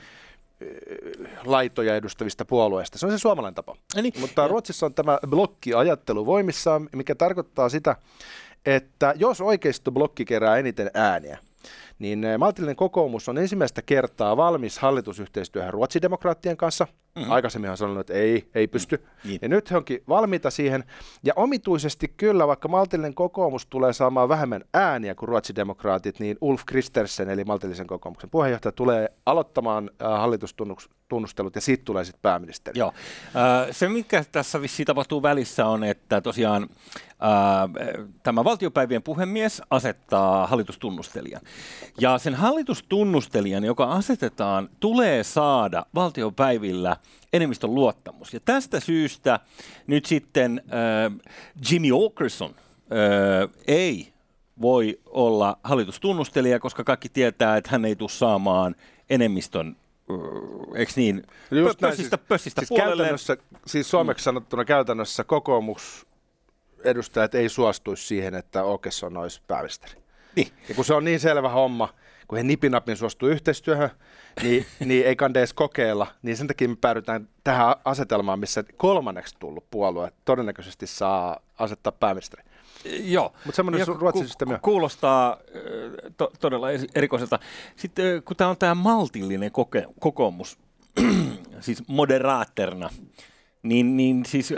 laitoja 1.44 1.96
edustavista 1.96 2.44
puolueista. 2.44 2.98
Se 2.98 3.06
on 3.06 3.12
se 3.12 3.18
suomalainen 3.18 3.54
tapa. 3.54 3.76
Eli, 3.96 4.12
Mutta 4.20 4.42
ja. 4.42 4.48
Ruotsissa 4.48 4.86
on 4.86 4.94
tämä 4.94 5.18
blokkiajattelu 5.26 6.26
voimissaan, 6.26 6.88
mikä 6.96 7.14
tarkoittaa 7.14 7.68
sitä, 7.68 7.96
että 8.66 9.14
jos 9.16 9.40
oikeisto 9.40 9.92
blokki 9.92 10.24
kerää 10.24 10.56
eniten 10.56 10.90
ääniä, 10.94 11.38
niin 12.00 12.24
eh, 12.24 12.38
maltillinen 12.38 12.76
kokoomus 12.76 13.28
on 13.28 13.38
ensimmäistä 13.38 13.82
kertaa 13.82 14.36
valmis 14.36 14.78
hallitusyhteistyöhön 14.78 15.72
ruotsidemokraattien 15.72 16.56
kanssa. 16.56 16.86
Mm-hmm. 17.16 17.30
Aikaisemmin 17.32 17.70
on 17.70 17.76
sanonut, 17.76 18.00
että 18.00 18.12
ei, 18.12 18.50
ei 18.54 18.68
pysty. 18.68 18.96
Mm-hmm. 18.96 19.38
Ja 19.42 19.48
nyt 19.48 19.70
he 19.70 19.76
onkin 19.76 20.02
valmiita 20.08 20.50
siihen. 20.50 20.84
Ja 21.22 21.32
omituisesti 21.36 22.14
kyllä, 22.16 22.46
vaikka 22.46 22.68
maltillinen 22.68 23.14
kokoomus 23.14 23.66
tulee 23.66 23.92
saamaan 23.92 24.28
vähemmän 24.28 24.64
ääniä 24.74 25.14
kuin 25.14 25.28
ruotsidemokraatit, 25.28 26.20
niin 26.20 26.38
Ulf 26.40 26.62
Kristersen, 26.66 27.30
eli 27.30 27.44
maltillisen 27.44 27.86
kokoomuksen 27.86 28.30
puheenjohtaja, 28.30 28.72
tulee 28.72 29.08
aloittamaan 29.26 29.90
äh, 30.02 30.08
hallitustunnustelut 30.08 31.54
ja 31.54 31.60
siitä 31.60 31.84
tulee 31.84 32.04
sitten 32.04 32.22
pääministeri. 32.22 32.78
Joo. 32.78 32.92
Äh, 33.26 33.68
se, 33.70 33.88
mikä 33.88 34.24
tässä 34.32 34.62
vissiin 34.62 34.86
tapahtuu 34.86 35.22
välissä 35.22 35.66
on, 35.66 35.84
että 35.84 36.20
tosiaan 36.20 36.68
tämä 38.22 38.44
valtiopäivien 38.44 39.02
puhemies 39.02 39.62
asettaa 39.70 40.46
hallitustunnustelijan. 40.46 41.42
Ja 41.98 42.18
sen 42.18 42.34
hallitustunnustelijan, 42.34 43.64
joka 43.64 43.84
asetetaan, 43.84 44.68
tulee 44.80 45.24
saada 45.24 45.86
valtiopäivillä 45.94 46.96
enemmistön 47.32 47.74
luottamus. 47.74 48.34
Ja 48.34 48.40
tästä 48.44 48.80
syystä 48.80 49.40
nyt 49.86 50.06
sitten 50.06 50.62
äh, 50.64 51.30
Jimmy 51.70 52.06
Åkesson 52.06 52.50
äh, 52.50 53.50
ei 53.66 54.12
voi 54.60 55.00
olla 55.06 55.58
hallitustunnustelija, 55.64 56.60
koska 56.60 56.84
kaikki 56.84 57.08
tietää, 57.08 57.56
että 57.56 57.70
hän 57.70 57.84
ei 57.84 57.96
tule 57.96 58.08
saamaan 58.10 58.74
enemmistön 59.10 59.76
eikö 60.74 60.92
niin, 60.96 61.22
Just 61.50 61.80
pössistä, 61.80 61.86
näin, 61.86 61.96
siis, 61.96 62.10
pössistä 62.28 62.60
siis 62.60 62.80
Käytännössä, 62.80 63.36
siis 63.66 63.90
suomeksi 63.90 64.24
sanottuna 64.24 64.64
käytännössä 64.64 65.24
kokoomus 65.24 66.06
edustajat 66.84 67.34
ei 67.34 67.48
suostuisi 67.48 68.06
siihen, 68.06 68.34
että 68.34 68.62
Åkesson 68.62 69.16
olisi 69.16 69.42
pääministeri. 69.46 69.99
Niin. 70.36 70.48
Ja 70.68 70.74
kun 70.74 70.84
se 70.84 70.94
on 70.94 71.04
niin 71.04 71.20
selvä 71.20 71.48
homma, 71.48 71.88
kun 72.28 72.38
he 72.38 72.44
nipinapin 72.44 72.96
suostuu 72.96 73.28
yhteistyöhön, 73.28 73.90
niin, 74.42 74.66
niin 74.84 75.06
ei 75.06 75.16
kande 75.16 75.38
edes 75.40 75.52
kokeilla, 75.52 76.06
niin 76.22 76.36
sen 76.36 76.46
takia 76.46 76.68
me 76.68 76.76
päädytään 76.80 77.28
tähän 77.44 77.74
asetelmaan, 77.84 78.40
missä 78.40 78.64
kolmanneksi 78.76 79.36
tullut 79.38 79.70
puolue 79.70 80.12
todennäköisesti 80.24 80.86
saa 80.86 81.40
asettaa 81.58 81.92
pääministeri. 81.92 82.42
Joo. 82.84 83.32
Mutta 83.44 83.56
semmoinen 83.56 83.88
su- 83.88 84.00
Ruotsin 84.00 84.26
systeemi 84.26 84.58
Kuulostaa 84.62 85.36
to- 86.16 86.32
todella 86.40 86.66
erikoiselta. 86.94 87.38
Sitten 87.76 88.22
kun 88.22 88.36
tämä 88.36 88.50
on 88.50 88.56
tämä 88.56 88.74
maltillinen 88.74 89.50
koke- 89.50 89.92
kokoomus, 90.00 90.58
siis 91.60 91.82
moderaaterna, 91.88 92.90
niin, 93.62 93.96
niin 93.96 94.24
siis 94.26 94.54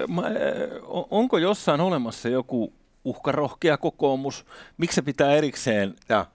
onko 1.11 1.39
jossain 1.39 1.81
olemassa 1.81 2.29
joku 2.29 2.73
uhkarohkea 3.05 3.77
kokoomus. 3.77 4.47
Miksi 4.77 4.95
se 4.95 5.03
pitää 5.03 5.35
erikseen, 5.35 5.95
ja. 6.09 6.27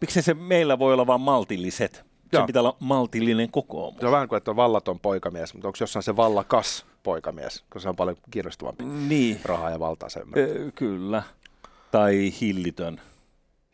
miksi 0.00 0.22
se 0.22 0.34
meillä 0.34 0.78
voi 0.78 0.92
olla 0.92 1.06
vain 1.06 1.20
maltilliset? 1.20 2.04
Se 2.32 2.42
pitää 2.46 2.62
olla 2.62 2.76
maltillinen 2.80 3.50
kokoomus. 3.50 4.00
Se 4.00 4.06
on 4.06 4.12
vähän 4.12 4.28
kuin, 4.28 4.36
että 4.36 4.50
on 4.50 4.56
vallaton 4.56 5.00
poikamies, 5.00 5.54
mutta 5.54 5.68
onko 5.68 5.76
jossain 5.80 6.02
se 6.02 6.16
vallakas 6.16 6.86
poikamies, 7.02 7.60
koska 7.60 7.80
se 7.80 7.88
on 7.88 7.96
paljon 7.96 8.16
kiinnostavampi 8.30 8.84
niin. 8.84 9.40
rahaa 9.44 9.70
ja 9.70 9.80
valtaa 9.80 10.08
sen. 10.08 10.22
kyllä. 10.74 11.22
Tai 11.90 12.32
hillitön. 12.40 13.00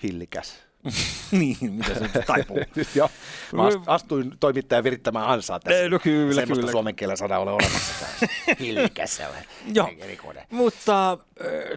Hillikäs. 0.02 0.71
niin, 1.30 1.72
mitä 1.72 1.94
se 1.94 2.22
taipuu. 2.26 2.58
Joo, 2.94 3.10
mä 3.52 3.62
astuin 3.86 4.34
toimittajan 4.40 4.84
virittämään 4.84 5.28
ansaa 5.28 5.60
tässä. 5.60 5.88
No 5.88 5.98
kyllä, 5.98 6.34
Semmoista 6.34 6.60
kyllä. 6.60 6.72
suomen 6.72 6.94
kielen 6.94 7.16
sana 7.16 7.38
ole 7.38 7.50
olemassa. 7.52 8.06
Hillikäs 8.60 9.22
Joo, 9.74 9.90
mutta 10.50 11.18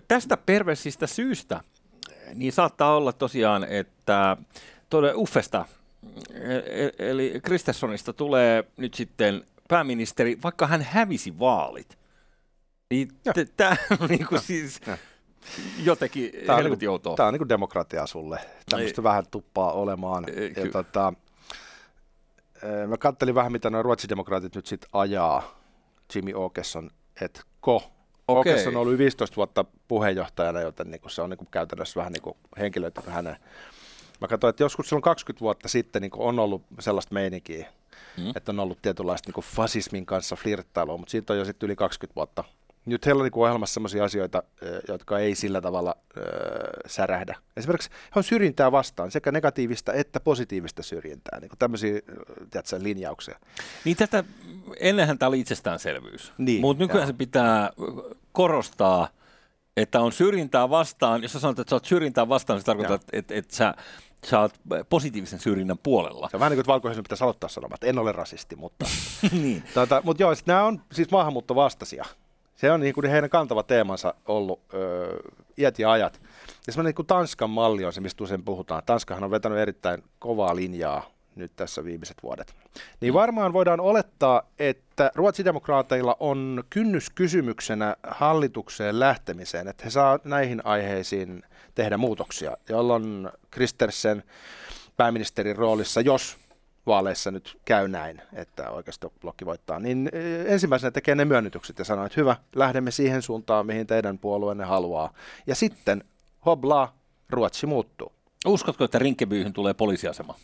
tästä 0.08 0.38
perversistä 0.38 1.08
syystä, 1.08 1.62
niin 2.34 2.54
saattaa 2.54 2.96
olla 2.96 3.14
tosiaan, 3.14 3.64
että 3.64 4.38
todella 4.90 5.20
Uffesta, 5.20 5.66
e, 6.34 6.56
e, 6.56 7.12
eli 7.12 7.40
Kristessonista 7.44 8.14
tulee 8.14 8.64
nyt 8.78 8.94
sitten 8.94 9.44
pääministeri, 9.68 10.38
vaikka 10.44 10.68
hän 10.68 10.82
hävisi 10.82 11.40
vaalit. 11.40 11.98
Niin 12.90 13.12
tämä 13.58 13.76
on 14.00 14.10
niin 14.10 14.28
kuin 14.28 14.42
siis... 14.42 14.82
Ja 14.88 14.98
jotenkin 15.84 16.32
tämä 16.46 16.58
helvetin 16.58 16.80
niinku, 16.80 16.92
outoa. 16.92 17.16
Tämä 17.16 17.28
on 17.28 17.34
niin 17.34 17.50
demokratia 17.50 18.08
sulle. 18.08 18.40
Tämmöistä 18.70 19.04
vähän 19.04 19.24
tuppaa 19.32 19.72
olemaan. 19.72 20.26
Ei, 20.36 20.54
ja 20.56 20.72
tota, 20.72 21.14
mä 22.88 22.98
kattelin 22.98 23.36
vähän, 23.36 23.52
mitä 23.52 23.70
nuo 23.70 23.84
ruotsidemokraatit 23.84 24.56
nyt 24.56 24.66
sitten 24.66 24.90
ajaa 24.94 25.60
Jimmy 26.16 26.46
Åkesson, 26.46 26.92
että 27.22 27.42
ko. 27.62 27.84
Okay. 28.28 28.54
Åkesson 28.54 28.76
on 28.76 28.82
ollut 28.82 28.98
15 28.98 29.36
vuotta 29.36 29.66
puheenjohtajana, 29.88 30.62
joten 30.62 30.92
niin 30.92 31.02
se 31.08 31.22
on 31.22 31.30
niin 31.30 31.48
käytännössä 31.52 32.00
vähän 32.00 32.14
niin 32.14 32.36
henkilöitä 32.60 33.02
hänen. 33.08 33.36
Mä 34.22 34.28
katsoin, 34.28 34.50
että 34.50 34.64
joskus 34.64 34.90
silloin 34.90 35.02
20 35.02 35.42
vuotta 35.42 35.68
sitten 35.68 36.02
niin 36.02 36.12
on 36.16 36.40
ollut 36.40 36.62
sellaista 36.80 37.14
meininkiä, 37.14 37.68
mm. 38.18 38.32
että 38.36 38.52
on 38.52 38.60
ollut 38.60 38.82
tietynlaista 38.82 39.32
niin 39.32 39.46
fasismin 39.46 40.06
kanssa 40.06 40.36
flirttailua, 40.36 40.98
mutta 40.98 41.12
siitä 41.12 41.34
on 41.34 41.40
jo 41.40 41.46
sitten 41.46 41.68
yli 41.68 41.76
20 41.76 42.16
vuotta 42.16 42.44
nyt 42.86 43.06
heillä 43.06 43.22
on 43.22 43.30
niin 43.34 43.44
ohjelmassa 43.44 43.74
sellaisia 43.74 44.04
asioita, 44.04 44.44
jotka 44.88 45.20
ei 45.20 45.36
sillä 45.36 45.62
tavalla 45.62 45.96
äh, 46.18 46.24
särähdä. 46.88 47.36
Esimerkiksi 47.58 47.90
he 47.90 48.20
on 48.20 48.24
syrjintää 48.24 48.72
vastaan, 48.72 49.12
sekä 49.12 49.32
negatiivista 49.32 49.94
että 49.94 50.20
positiivista 50.20 50.84
syrjintää, 50.84 51.40
niin 51.40 51.52
tämmöisiä 51.60 52.02
tiedätkö, 52.52 52.78
linjauksia. 52.80 53.40
Niin 53.86 53.98
tätä, 53.98 54.24
ennenhän 54.80 55.18
tämä 55.18 55.28
oli 55.28 55.40
itsestäänselvyys, 55.40 56.34
niin, 56.38 56.62
mutta 56.62 56.84
nykyään 56.84 57.08
se 57.08 57.14
pitää 57.14 57.72
korostaa, 58.32 59.08
että 59.78 60.00
on 60.00 60.12
syrjintää 60.12 60.70
vastaan. 60.70 61.22
Jos 61.22 61.34
sä 61.34 61.40
sanot, 61.40 61.60
että 61.60 61.70
sä 61.70 61.76
oot 61.76 61.86
syrjintää 61.86 62.30
vastaan, 62.30 62.60
se 62.60 62.66
tarkoittaa, 62.66 62.96
että, 62.96 63.18
että, 63.18 63.36
että 63.36 63.56
sä 63.56 63.74
sä 64.26 64.40
oot 64.40 64.54
positiivisen 64.90 65.40
syrjinnän 65.40 65.78
puolella. 65.78 66.30
Se 66.30 66.38
on 66.38 66.40
vähän 66.40 66.52
niin 66.52 66.58
kuin, 66.58 66.62
että 66.62 66.72
valkoisen 66.72 67.04
pitäisi 67.04 67.24
aloittaa 67.24 67.50
sanomaan, 67.50 67.76
että 67.76 67.88
en 67.88 68.00
ole 68.00 68.12
rasisti, 68.12 68.56
mutta... 68.56 68.86
niin. 69.32 69.64
Tota, 69.74 70.02
mutta 70.06 70.24
joo, 70.24 70.34
nämä 70.46 70.64
on 70.64 70.82
siis 70.92 71.12
maahanmuuttovastaisia. 71.12 72.06
Se 72.66 72.72
on 72.72 72.80
niin 72.80 72.94
kuin 72.94 73.10
heidän 73.10 73.30
kantava 73.30 73.64
teemansa 73.64 74.14
ollut 74.28 74.60
öö, 74.74 75.20
iät 75.58 75.80
ja 75.80 75.92
ajat. 75.92 76.22
Ja 76.68 76.74
semmoinen 76.74 76.90
niin 76.90 76.96
kuin 76.96 77.06
Tanskan 77.06 77.50
malli 77.50 77.86
on 77.86 77.94
se, 77.94 78.02
mistä 78.02 78.24
usein 78.24 78.44
puhutaan. 78.44 78.84
Tanskahan 78.86 79.24
on 79.24 79.32
vetänyt 79.32 79.58
erittäin 79.58 80.04
kovaa 80.20 80.56
linjaa 80.56 81.10
nyt 81.36 81.52
tässä 81.56 81.84
viimeiset 81.84 82.18
vuodet. 82.24 82.56
Niin 83.02 83.14
varmaan 83.14 83.54
voidaan 83.54 83.80
olettaa, 83.80 84.42
että 84.60 85.12
ruotsidemokraateilla 85.16 86.18
on 86.20 86.64
kynnyskysymyksenä 86.70 87.96
hallitukseen 88.08 89.00
lähtemiseen, 89.00 89.68
että 89.68 89.84
he 89.84 89.90
saa 89.90 90.20
näihin 90.24 90.62
aiheisiin 90.66 91.44
tehdä 91.76 91.98
muutoksia, 91.98 92.58
jolloin 92.70 93.30
Kristersen 93.52 94.24
pääministerin 94.98 95.56
roolissa, 95.56 96.02
jos 96.02 96.38
vaaleissa 96.88 97.32
nyt 97.32 97.58
käy 97.66 97.88
näin, 97.88 98.22
että 98.34 98.70
blokki 99.22 99.46
voittaa, 99.46 99.80
niin 99.80 100.10
e, 100.14 100.54
ensimmäisenä 100.54 100.92
tekee 100.92 101.16
ne 101.16 101.26
myönnytykset 101.26 101.80
ja 101.80 101.86
sanoo, 101.86 102.06
että 102.06 102.22
hyvä, 102.22 102.36
lähdemme 102.56 102.92
siihen 102.92 103.22
suuntaan, 103.22 103.66
mihin 103.66 103.88
teidän 103.88 104.18
puolueenne 104.18 104.64
haluaa. 104.64 105.14
Ja 105.48 105.56
sitten, 105.56 106.04
hobla, 106.46 106.94
Ruotsi 107.30 107.66
muuttuu. 107.66 108.12
Uskotko, 108.46 108.84
että 108.84 109.00
Rinkebyyhyn 109.00 109.54
tulee 109.54 109.74
poliisiasema? 109.74 110.36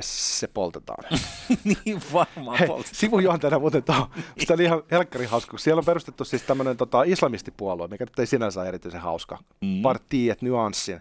se 0.00 0.46
poltetaan. 0.46 1.04
niin 1.64 2.02
varmaan 2.12 2.58
Hei, 2.58 2.68
sivujuontajana 2.84 3.58
muuten 3.58 3.82
tämä 3.82 4.06
oli 4.50 4.64
ihan 4.64 4.82
helkkari 4.90 5.24
hauska, 5.24 5.50
kun 5.50 5.58
siellä 5.58 5.78
on 5.78 5.84
perustettu 5.84 6.24
siis 6.24 6.42
tämmöinen 6.42 6.76
tota, 6.76 7.02
islamistipuolue, 7.02 7.88
mikä 7.88 8.04
nyt 8.04 8.18
ei 8.18 8.26
sinänsä 8.26 8.60
ole 8.60 8.68
erityisen 8.68 9.00
hauska, 9.00 9.38
mm. 9.60 9.82
Partiet 9.82 10.42
Nuanssin, 10.42 11.00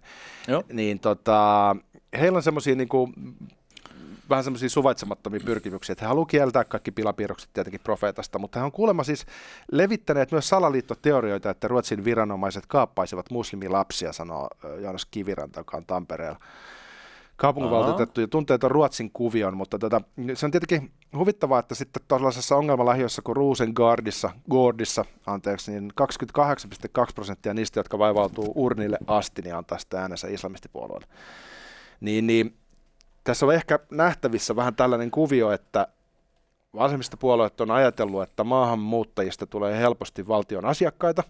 niin 0.73 0.99
tota, 0.99 1.75
heillä 2.19 2.37
on 2.37 2.43
semmoisia 2.43 2.75
niinku, 2.75 3.09
vähän 4.29 4.43
semmoisia 4.43 4.69
suvaitsemattomia 4.69 5.39
pyrkimyksiä, 5.45 5.93
että 5.93 6.05
he 6.05 6.07
haluavat 6.07 6.29
kieltää 6.29 6.63
kaikki 6.63 6.91
pilapiirrokset 6.91 7.49
tietenkin 7.53 7.81
profeetasta, 7.83 8.39
mutta 8.39 8.59
he 8.59 8.65
on 8.65 8.71
kuulemma 8.71 9.03
siis 9.03 9.25
levittäneet 9.71 10.31
myös 10.31 10.49
salaliittoteorioita, 10.49 11.49
että 11.49 11.67
Ruotsin 11.67 12.03
viranomaiset 12.03 12.63
kaappaisivat 12.67 13.31
muslimilapsia, 13.31 14.13
sanoo 14.13 14.49
Joonas 14.81 15.05
Kiviranta, 15.05 15.59
joka 15.59 15.77
on 15.77 15.85
Tampereella 15.85 16.39
kaupunginvaltuutettu 17.39 18.21
ja 18.21 18.27
tuntee 18.27 18.57
tuon 18.57 18.71
Ruotsin 18.71 19.11
kuvion, 19.11 19.57
mutta 19.57 19.79
tota, 19.79 20.01
se 20.33 20.45
on 20.45 20.51
tietenkin 20.51 20.91
huvittavaa, 21.15 21.59
että 21.59 21.75
sitten 21.75 22.03
tuollaisessa 22.07 22.55
ongelmalähiössä 22.55 23.21
kuin 23.21 23.35
Rosengardissa, 23.35 24.31
Gordissa, 24.49 25.05
anteeksi, 25.25 25.71
niin 25.71 25.91
28,2 26.01 27.13
prosenttia 27.15 27.53
niistä, 27.53 27.79
jotka 27.79 27.99
vaivautuu 27.99 28.51
urnille 28.55 28.97
asti, 29.07 29.41
niin 29.41 29.55
antaa 29.55 29.77
sitä 29.77 30.01
äänensä 30.01 30.27
islamistipuolueelle. 30.27 31.07
Niin, 32.01 32.27
niin 32.27 32.58
tässä 33.23 33.45
on 33.45 33.53
ehkä 33.53 33.79
nähtävissä 33.91 34.55
vähän 34.55 34.75
tällainen 34.75 35.11
kuvio, 35.11 35.51
että 35.51 35.87
vasemmistopuolueet 36.75 37.61
on 37.61 37.71
ajatellut, 37.71 38.23
että 38.23 38.43
maahanmuuttajista 38.43 39.47
tulee 39.47 39.79
helposti 39.79 40.27
valtion 40.27 40.65
asiakkaita, 40.65 41.23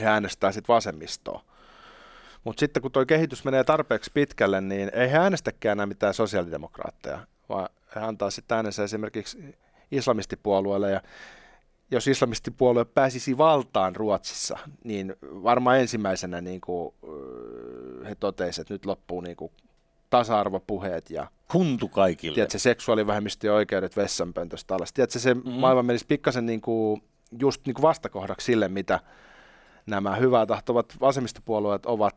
he 0.00 0.06
äänestää 0.06 0.52
sitten 0.52 0.74
vasemmistoa. 0.74 1.44
Mutta 2.44 2.60
sitten 2.60 2.82
kun 2.82 2.92
tuo 2.92 3.06
kehitys 3.06 3.44
menee 3.44 3.64
tarpeeksi 3.64 4.10
pitkälle, 4.14 4.60
niin 4.60 4.90
ei 4.94 5.10
he 5.10 5.18
äänestäkään 5.18 5.72
enää 5.72 5.86
mitään 5.86 6.14
sosiaalidemokraatteja, 6.14 7.26
vaan 7.48 7.68
he 7.94 8.00
antaa 8.00 8.30
sitten 8.30 8.56
äänensä 8.56 8.84
esimerkiksi 8.84 9.56
islamistipuolueelle. 9.90 10.90
Ja 10.90 11.00
jos 11.90 12.08
islamistipuolue 12.08 12.84
pääsisi 12.84 13.38
valtaan 13.38 13.96
Ruotsissa, 13.96 14.58
niin 14.84 15.16
varmaan 15.22 15.78
ensimmäisenä 15.78 16.40
niin 16.40 16.60
kuin, 16.60 16.94
he 18.08 18.14
totesivat, 18.14 18.64
että 18.64 18.74
nyt 18.74 18.86
loppuu 18.86 19.20
niin 19.20 19.36
kuin 19.36 19.52
tasa-arvopuheet 20.18 21.10
ja 21.10 21.26
Huntu 21.54 21.88
kaikille. 21.88 22.34
Tiedätkö, 22.34 22.58
seksuaalivähemmistöjen 22.58 23.54
oikeudet 23.54 23.96
vessanpöntöstä 23.96 24.74
alas. 24.74 24.92
Tiedätkö, 24.92 25.18
se 25.18 25.34
mm-hmm. 25.34 25.52
maailma 25.52 25.82
menisi 25.82 26.06
pikkasen 26.06 26.46
niin 26.46 26.60
kuin, 26.60 27.02
just 27.38 27.66
niin 27.66 27.74
kuin 27.74 27.82
vastakohdaksi 27.82 28.44
sille, 28.44 28.68
mitä 28.68 29.00
nämä 29.86 30.16
hyvää 30.16 30.46
tahtovat 30.46 30.94
vasemmistopuolueet 31.00 31.86
ovat 31.86 32.16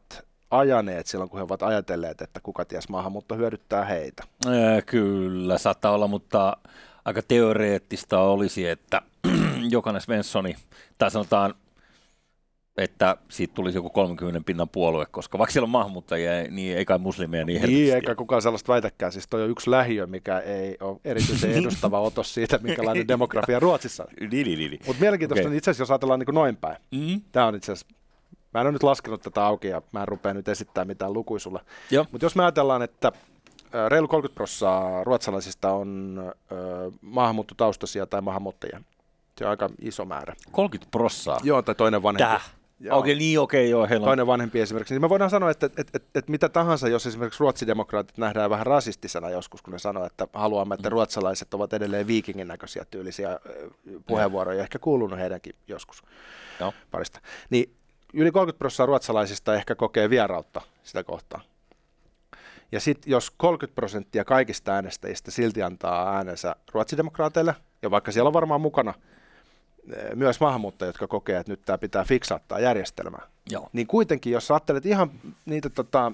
ajaneet 0.51 1.07
silloin, 1.07 1.29
kun 1.29 1.39
he 1.39 1.43
ovat 1.43 1.63
ajatelleet, 1.63 2.21
että 2.21 2.39
kuka 2.39 2.65
ties 2.65 2.89
maahanmuutto 2.89 3.35
hyödyttää 3.35 3.85
heitä. 3.85 4.23
Ää, 4.47 4.81
kyllä, 4.81 5.57
saattaa 5.57 5.91
olla, 5.91 6.07
mutta 6.07 6.57
aika 7.05 7.21
teoreettista 7.27 8.19
olisi, 8.19 8.67
että 8.67 9.01
jokainen 9.69 10.01
Svenssoni, 10.01 10.55
tai 10.97 11.11
sanotaan 11.11 11.53
että 12.77 13.17
siitä 13.29 13.53
tulisi 13.53 13.77
joku 13.77 13.89
30 13.89 14.45
pinnan 14.45 14.69
puolue, 14.69 15.05
koska 15.11 15.37
vaikka 15.37 15.51
siellä 15.51 15.65
on 15.65 15.69
maahanmuuttajia, 15.69 16.31
niin 16.49 16.77
ei 16.77 16.85
kai 16.85 16.97
muslimeja 16.97 17.45
niin 17.45 17.61
helposti. 17.61 17.81
Niin, 17.81 17.95
eikä 17.95 18.15
kukaan 18.15 18.41
sellaista 18.41 18.73
väitäkään. 18.73 19.11
Siis 19.11 19.27
toi 19.27 19.43
on 19.43 19.49
yksi 19.49 19.71
lähiö, 19.71 20.07
mikä 20.07 20.39
ei 20.39 20.77
ole 20.79 20.99
erityisen 21.05 21.51
edustava 21.63 21.99
otos 21.99 22.33
siitä, 22.33 22.59
minkälainen 22.61 23.07
demografia 23.07 23.59
Ruotsissa 23.59 24.03
on. 24.03 24.29
Niin, 24.29 24.45
niin, 24.45 24.57
niin. 24.59 24.79
Mutta 24.87 25.01
mielenkiintoista 25.01 25.47
okay. 25.47 25.57
itse 25.57 25.71
asiassa, 25.71 25.81
jos 25.81 25.91
ajatellaan 25.91 26.19
niin 26.19 26.35
noin 26.35 26.57
päin. 26.57 26.77
Mm-hmm. 26.91 27.21
Tämä 27.31 27.45
on 27.45 27.55
itse 27.55 27.71
asiassa, 27.71 27.95
mä 28.53 28.61
en 28.61 28.67
ole 28.67 28.71
nyt 28.71 28.83
laskenut 28.83 29.21
tätä 29.21 29.45
auki 29.45 29.67
ja 29.67 29.81
mä 29.91 30.01
en 30.01 30.07
rupea 30.07 30.33
nyt 30.33 30.47
esittämään 30.47 30.87
mitään 30.87 31.13
lukuja 31.13 31.39
sulle. 31.39 31.59
Mutta 32.11 32.25
jos 32.25 32.35
me 32.35 32.43
ajatellaan, 32.43 32.81
että 32.81 33.11
reilu 33.87 34.07
30 34.07 34.35
prosenttia 34.35 35.03
ruotsalaisista 35.03 35.71
on 35.71 36.21
maahanmuuttotaustaisia 37.01 38.05
tai 38.05 38.21
maahanmuuttajia. 38.21 38.81
Se 39.37 39.45
on 39.45 39.49
aika 39.49 39.69
iso 39.81 40.05
määrä. 40.05 40.35
30 40.51 40.91
prossaa? 40.91 41.39
Joo, 41.43 41.61
tai 41.61 41.75
toinen 41.75 42.03
vanhempi. 42.03 42.33
Täh? 42.33 42.56
Okei, 42.79 42.91
okay, 42.91 43.15
niin 43.15 43.39
okei, 43.39 43.59
okay, 43.59 43.69
joo. 43.69 43.87
Heillä 43.89 44.03
on... 44.03 44.07
Toinen 44.07 44.27
vanhempi 44.27 44.61
esimerkiksi. 44.61 44.93
Niin 44.93 45.01
me 45.01 45.09
voidaan 45.09 45.29
sanoa, 45.29 45.51
että, 45.51 45.65
että, 45.65 45.81
että, 45.81 45.99
että 46.15 46.31
mitä 46.31 46.49
tahansa, 46.49 46.87
jos 46.87 47.07
esimerkiksi 47.07 47.39
ruotsidemokraatit 47.39 48.17
nähdään 48.17 48.49
vähän 48.49 48.65
rasistisena 48.65 49.29
joskus, 49.29 49.61
kun 49.61 49.73
ne 49.73 49.79
sanoo, 49.79 50.05
että 50.05 50.27
haluamme, 50.33 50.75
että 50.75 50.89
mm. 50.89 50.91
ruotsalaiset 50.91 51.53
ovat 51.53 51.73
edelleen 51.73 52.07
viikingin 52.07 52.47
näköisiä 52.47 52.85
tyylisiä 52.91 53.39
puheenvuoroja, 54.07 54.61
ehkä 54.61 54.79
kuulunut 54.79 55.19
heidänkin 55.19 55.55
joskus 55.67 56.03
joo. 56.59 56.73
parista. 56.91 57.19
Niin 57.49 57.75
yli 58.13 58.31
30 58.31 58.59
prosenttia 58.59 58.85
ruotsalaisista 58.85 59.55
ehkä 59.55 59.75
kokee 59.75 60.09
vierautta 60.09 60.61
sitä 60.83 61.03
kohtaa. 61.03 61.41
Ja 62.71 62.79
sitten 62.79 63.11
jos 63.11 63.31
30 63.37 63.75
prosenttia 63.75 64.25
kaikista 64.25 64.71
äänestäjistä 64.71 65.31
silti 65.31 65.63
antaa 65.63 66.15
äänensä 66.15 66.55
ruotsidemokraateille, 66.71 67.55
ja 67.81 67.91
vaikka 67.91 68.11
siellä 68.11 68.27
on 68.27 68.33
varmaan 68.33 68.61
mukana– 68.61 68.93
myös 70.15 70.39
maahanmuuttajia, 70.39 70.89
jotka 70.89 71.07
kokee, 71.07 71.39
että 71.39 71.51
nyt 71.51 71.61
tämä 71.65 71.77
pitää 71.77 72.03
fiksaattaa 72.03 72.59
järjestelmää. 72.59 73.21
Joo. 73.49 73.69
Niin 73.73 73.87
kuitenkin, 73.87 74.33
jos 74.33 74.51
ajattelet 74.51 74.85
ihan 74.85 75.11
niitä 75.45 75.69
tota, 75.69 76.11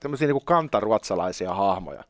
tämmöisiä 0.00 0.28
niin 0.28 0.44
kantaruotsalaisia 0.44 1.54
hahmoja, 1.54 2.04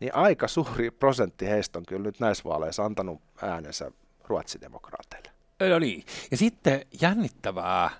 niin 0.00 0.14
aika 0.14 0.48
suuri 0.48 0.90
prosentti 0.90 1.46
heistä 1.46 1.78
on 1.78 1.86
kyllä 1.86 2.02
nyt 2.02 2.20
näissä 2.20 2.44
vaaleissa 2.44 2.84
antanut 2.84 3.20
äänensä 3.42 3.90
ruotsidemokraateille. 4.24 5.30
No 5.70 5.78
niin. 5.78 6.04
Ja 6.30 6.36
sitten 6.36 6.86
jännittävää 7.00 7.90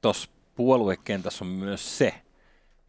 tuossa 0.00 0.30
puoluekentässä 0.54 1.44
on 1.44 1.50
myös 1.50 1.98
se, 1.98 2.14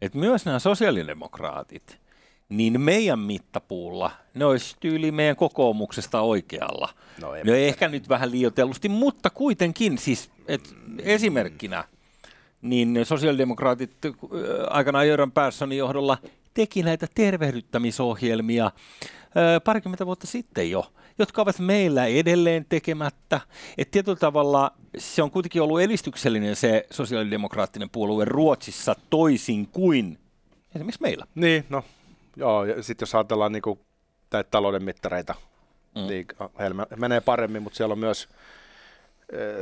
että 0.00 0.18
myös 0.18 0.44
nämä 0.44 0.58
sosiaalidemokraatit– 0.58 1.98
niin 2.48 2.80
meidän 2.80 3.18
mittapuulla 3.18 4.10
ne 4.34 4.44
olisi 4.44 4.76
tyyli 4.80 5.12
meidän 5.12 5.36
kokoomuksesta 5.36 6.20
oikealla. 6.20 6.88
No, 7.20 7.34
ei, 7.34 7.44
no 7.44 7.54
ehkä 7.54 7.88
nyt 7.88 8.08
vähän 8.08 8.30
liioitellusti, 8.30 8.88
mutta 8.88 9.30
kuitenkin 9.30 9.98
siis 9.98 10.30
et 10.48 10.74
esimerkkinä, 11.02 11.84
niin 12.62 13.00
sosiaalidemokraatit 13.04 14.04
äh, 14.04 14.12
aikanaan 14.70 15.08
Jöran 15.08 15.32
Perssonin 15.32 15.78
johdolla 15.78 16.18
teki 16.54 16.82
näitä 16.82 17.06
tervehdyttämisohjelmia 17.14 18.66
äh, 18.66 18.72
parikymmentä 19.64 20.06
vuotta 20.06 20.26
sitten 20.26 20.70
jo, 20.70 20.92
jotka 21.18 21.42
ovat 21.42 21.58
meillä 21.58 22.06
edelleen 22.06 22.66
tekemättä. 22.68 23.40
Et 23.78 23.90
tietyllä 23.90 24.18
tavalla 24.18 24.72
se 24.98 25.22
on 25.22 25.30
kuitenkin 25.30 25.62
ollut 25.62 25.80
edistyksellinen 25.80 26.56
se 26.56 26.86
sosiaalidemokraattinen 26.90 27.90
puolue 27.90 28.24
Ruotsissa 28.24 28.96
toisin 29.10 29.66
kuin 29.66 30.18
esimerkiksi 30.74 31.02
meillä. 31.02 31.26
Niin, 31.34 31.64
no 31.68 31.84
Joo, 32.36 32.64
ja 32.64 32.82
sitten 32.82 33.06
jos 33.06 33.14
ajatellaan 33.14 33.52
niin 33.52 33.62
kuin, 33.62 33.80
näitä 34.32 34.50
talouden 34.50 34.84
mittareita, 34.84 35.34
mm. 35.94 36.06
niin 36.06 36.26
heillä 36.58 36.86
menee 36.96 37.20
paremmin, 37.20 37.62
mutta 37.62 37.76
siellä 37.76 37.92
on 37.92 37.98
myös 37.98 38.28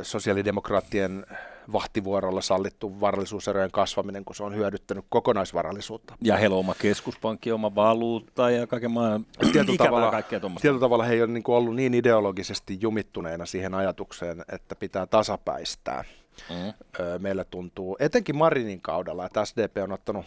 sosiaalidemokraattien 0.01 1.25
vahtivuorolla 1.73 2.41
sallittu 2.41 2.99
varallisuuserojen 2.99 3.71
kasvaminen, 3.71 4.25
kun 4.25 4.35
se 4.35 4.43
on 4.43 4.55
hyödyttänyt 4.55 5.05
kokonaisvarallisuutta. 5.09 6.15
Ja 6.21 6.37
heillä 6.37 6.53
on 6.53 6.59
oma 6.59 6.75
keskuspankki, 6.81 7.51
oma 7.51 7.75
valuutta 7.75 8.49
ja 8.49 8.67
kaiken 8.67 8.91
maan 8.91 9.25
tietyllä 9.51 9.77
tavalla, 9.77 10.11
kaikkea 10.11 10.39
tietyllä 10.39 10.79
tavalla 10.79 11.03
he 11.03 11.13
ei 11.13 11.21
ole 11.21 11.31
niin 11.31 11.43
kuin 11.43 11.55
ollut 11.55 11.75
niin 11.75 11.93
ideologisesti 11.93 12.77
jumittuneena 12.81 13.45
siihen 13.45 13.73
ajatukseen, 13.73 14.45
että 14.51 14.75
pitää 14.75 15.05
tasapäistää. 15.05 16.03
Mm. 16.49 16.73
Meillä 17.19 17.43
tuntuu, 17.43 17.97
etenkin 17.99 18.35
Marinin 18.35 18.81
kaudella, 18.81 19.25
että 19.25 19.45
SDP 19.45 19.77
on 19.83 19.91
ottanut 19.91 20.25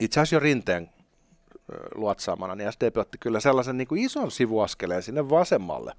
itse 0.00 0.20
asiassa 0.20 0.36
jo 0.36 0.40
rinteen 0.40 0.90
luotsaamana, 1.94 2.54
niin 2.54 2.72
SDP 2.72 2.96
otti 2.96 3.18
kyllä 3.18 3.40
sellaisen 3.40 3.78
niin 3.78 3.88
kuin 3.88 4.02
ison 4.04 4.30
sivuaskeleen 4.30 5.02
sinne 5.02 5.30
vasemmalle, 5.30 5.92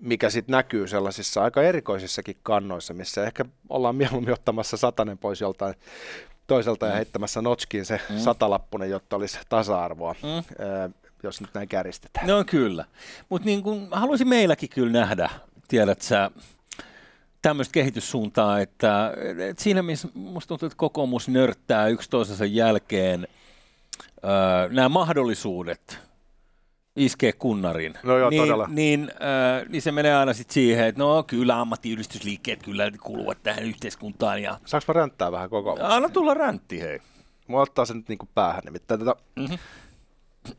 mikä 0.00 0.30
sitten 0.30 0.52
näkyy 0.52 0.88
sellaisissa 0.88 1.42
aika 1.44 1.62
erikoisissakin 1.62 2.36
kannoissa, 2.42 2.94
missä 2.94 3.24
ehkä 3.24 3.44
ollaan 3.68 3.96
mieluummin 3.96 4.32
ottamassa 4.32 4.76
satanen 4.76 5.18
pois 5.18 5.40
joltain 5.40 5.74
toiselta 6.46 6.86
ja 6.86 6.94
heittämässä 6.94 7.42
notskiin 7.42 7.84
se 7.84 8.00
Mm. 8.10 8.18
satalappunen, 8.18 8.90
jotta 8.90 9.16
olisi 9.16 9.38
tasa-arvoa, 9.48 10.14
Mm. 10.22 10.94
jos 11.22 11.40
nyt 11.40 11.50
näin 11.54 11.68
käristetään. 11.68 12.26
No 12.26 12.44
kyllä. 12.44 12.84
Mutta 13.28 13.46
niin 13.46 13.62
kuin 13.62 13.88
haluaisin 13.90 14.28
meilläkin 14.28 14.68
kyllä 14.68 14.92
nähdä, 14.92 15.30
tiedät 15.68 16.02
sä, 16.02 16.30
tämmöistä 17.42 17.72
kehityssuuntaa, 17.72 18.60
että, 18.60 19.12
että 19.48 19.62
siinä 19.62 19.82
missä 19.82 20.08
musta 20.14 20.48
tuntuu, 20.48 20.66
että 20.66 20.76
kokoomus 20.76 21.28
nörttää 21.28 21.86
yksi 21.88 22.10
toisensa 22.10 22.44
jälkeen 22.44 23.28
öö, 24.24 24.68
nämä 24.72 24.88
mahdollisuudet 24.88 25.98
iskee 26.96 27.32
kunnarin, 27.32 27.94
No 28.02 28.18
joo, 28.18 28.30
niin, 28.30 28.42
todella. 28.42 28.66
niin, 28.70 29.10
öö, 29.10 29.64
niin 29.68 29.82
se 29.82 29.92
menee 29.92 30.14
aina 30.16 30.32
sitten 30.32 30.54
siihen, 30.54 30.86
että 30.86 30.98
no 31.02 31.22
kyllä 31.22 31.60
ammattiyhdistysliikkeet 31.60 32.62
kyllä 32.62 32.90
kuuluvat 33.02 33.42
tähän 33.42 33.62
yhteiskuntaan 33.64 34.42
ja 34.42 34.58
Saanko 34.64 34.84
mä 34.88 35.00
ränttää 35.00 35.32
vähän 35.32 35.50
koko 35.50 35.78
anna 35.82 36.08
tulla 36.08 36.34
räntti 36.34 36.80
hei. 36.80 37.00
Mua 37.48 37.62
ottaa 37.62 37.84
se 37.84 37.94
nyt 37.94 38.08
niin 38.08 38.18
kuin 38.18 38.28
päähän. 38.34 38.62
Nimittäin 38.64 39.00
tätä, 39.00 39.16
Mhm. 39.36 39.54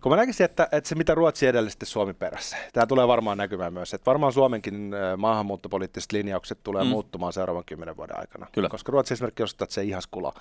kun 0.02 0.12
mä 0.12 0.16
näkisin, 0.16 0.44
että, 0.46 0.68
että 0.72 0.88
se 0.88 0.96
mitä 0.96 1.16
Ruotsi 1.16 1.48
edellisesti 1.48 1.86
Suomi 1.86 2.14
perässä, 2.14 2.58
tämä 2.74 2.86
tulee 2.86 3.08
varmaan 3.08 3.38
näkymään 3.38 3.74
myös, 3.74 3.94
että 3.94 4.06
varmaan 4.06 4.34
Suomenkin 4.34 4.92
maahanmuuttopoliittiset 5.18 6.12
linjaukset 6.12 6.60
tulee 6.64 6.84
Mm. 6.84 6.90
muuttumaan 6.90 7.34
seuraavan 7.34 7.64
kymmenen 7.66 7.98
vuoden 7.98 8.20
aikana. 8.20 8.48
Kyllä. 8.52 8.70
Koska 8.70 8.92
Ruotsi 8.92 9.14
esimerkiksi 9.14 9.44
osoittaa, 9.44 9.64
että 9.64 9.74
se 9.74 10.02
skula. 10.02 10.34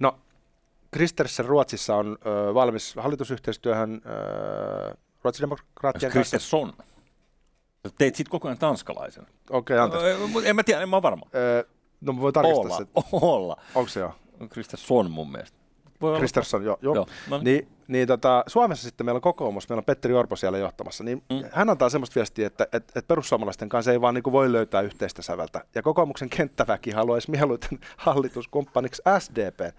No, 0.00 0.18
Kristersen 0.90 1.44
Ruotsissa 1.46 1.96
on 1.96 2.18
ö, 2.26 2.54
valmis 2.54 2.94
hallitusyhteistyöhön 2.96 4.02
ö, 4.06 4.94
Ruotsin 5.24 5.42
demokraattien 5.42 6.12
kanssa. 6.12 6.12
Kristersson. 6.12 6.72
Teit 7.98 8.14
sit 8.16 8.28
koko 8.28 8.48
ajan 8.48 8.58
tanskalaisen. 8.58 9.26
Okei, 9.50 9.78
okay, 9.78 9.84
anteeksi. 9.84 10.26
Mut 10.26 10.44
en 10.46 10.56
mä 10.56 10.62
tiedä, 10.62 10.80
en 10.82 10.88
mä 10.88 10.96
ole 10.96 11.02
varma. 11.02 11.26
Ö, 11.34 11.68
no 12.00 12.12
mä 12.12 12.20
voin 12.20 12.34
tarkistaa 12.34 12.60
Olla, 12.60 12.76
se. 12.76 12.86
olla. 13.12 13.56
Onko 13.74 13.88
se 13.88 14.00
jo? 14.00 14.14
Kristersson 14.50 15.10
mun 15.10 15.32
mielestä. 15.32 15.58
Voi. 16.00 16.18
Kristersson, 16.18 16.64
joo. 16.64 16.78
joo. 16.82 16.94
Joo, 16.94 17.06
no 17.30 17.38
niin. 17.38 17.44
Niin, 17.44 17.68
niin 17.88 18.08
tota, 18.08 18.44
Suomessa 18.46 18.82
sitten 18.82 19.06
meillä 19.06 19.16
on 19.18 19.22
kokoomus, 19.22 19.68
meillä 19.68 19.80
on 19.80 19.84
Petteri 19.84 20.14
Orpo 20.14 20.36
siellä 20.36 20.58
johtamassa, 20.58 21.04
niin 21.04 21.22
Mm. 21.30 21.44
hän 21.52 21.70
antaa 21.70 21.88
semmoista 21.90 22.14
viestiä, 22.14 22.46
että, 22.46 22.64
että, 22.64 22.92
että 22.98 23.08
perussuomalaisten 23.08 23.68
kanssa 23.68 23.92
ei 23.92 24.00
vaan 24.00 24.14
niin 24.14 24.22
kuin 24.22 24.32
voi 24.32 24.52
löytää 24.52 24.80
yhteistä 24.80 25.22
säveltä. 25.22 25.64
Ja 25.74 25.82
kokoomuksen 25.82 26.30
kenttäväki 26.30 26.90
haluaisi 26.90 27.30
mieluiten 27.30 27.78
hallituskumppaniksi 27.96 29.02
SDP. 29.18 29.74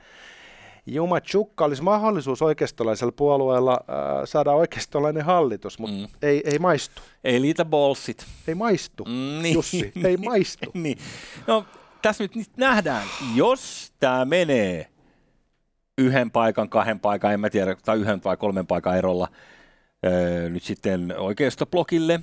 Juma 0.94 1.22
Chukka 1.22 1.66
olisi 1.66 1.82
mahdollisuus 1.84 2.42
oikeistolaisella 2.42 3.12
puolueella 3.12 3.72
äh, 3.90 3.96
saada 4.26 4.52
oikeistolainen 4.52 5.26
hallitus, 5.26 5.80
mutta 5.80 5.96
Mm. 5.98 6.08
ei, 6.22 6.42
ei 6.46 6.60
maistu. 6.60 7.02
Ei 7.24 7.42
liitä 7.42 7.66
bolsit. 7.66 8.26
Ei 8.48 8.56
maistu, 8.56 9.06
Mm, 9.06 9.42
niin. 9.42 9.54
Jussi, 9.54 9.92
ei 10.04 10.18
maistu. 10.32 10.72
niin. 10.74 10.98
No, 11.48 11.66
tässä 12.02 12.24
nyt 12.36 12.58
nähdään, 12.58 13.08
jos 13.36 13.94
tämä 14.00 14.26
menee 14.26 14.88
yhden 15.98 16.32
paikan, 16.32 16.70
kahden 16.70 17.00
paikan, 17.00 17.34
en 17.34 17.40
mä 17.40 17.50
tiedä, 17.50 17.76
tai 17.86 17.98
yhden 17.98 18.22
vai 18.24 18.38
kolmen 18.38 18.68
paikan 18.68 18.98
erolla 18.98 19.28
öö, 20.06 20.50
nyt 20.50 20.64
sitten 20.64 21.14
oikeistoblokille, 21.18 22.20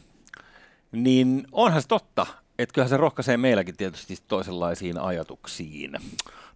niin 0.93 1.47
onhan 1.53 1.83
se 1.83 1.89
totta, 1.89 2.27
että 2.59 2.73
kyllähän 2.73 2.89
se 2.91 2.97
rohkaisee 2.97 3.37
meilläkin 3.37 3.77
tietysti 3.77 4.17
toisenlaisiin 4.29 4.99
ajatuksiin. 4.99 5.93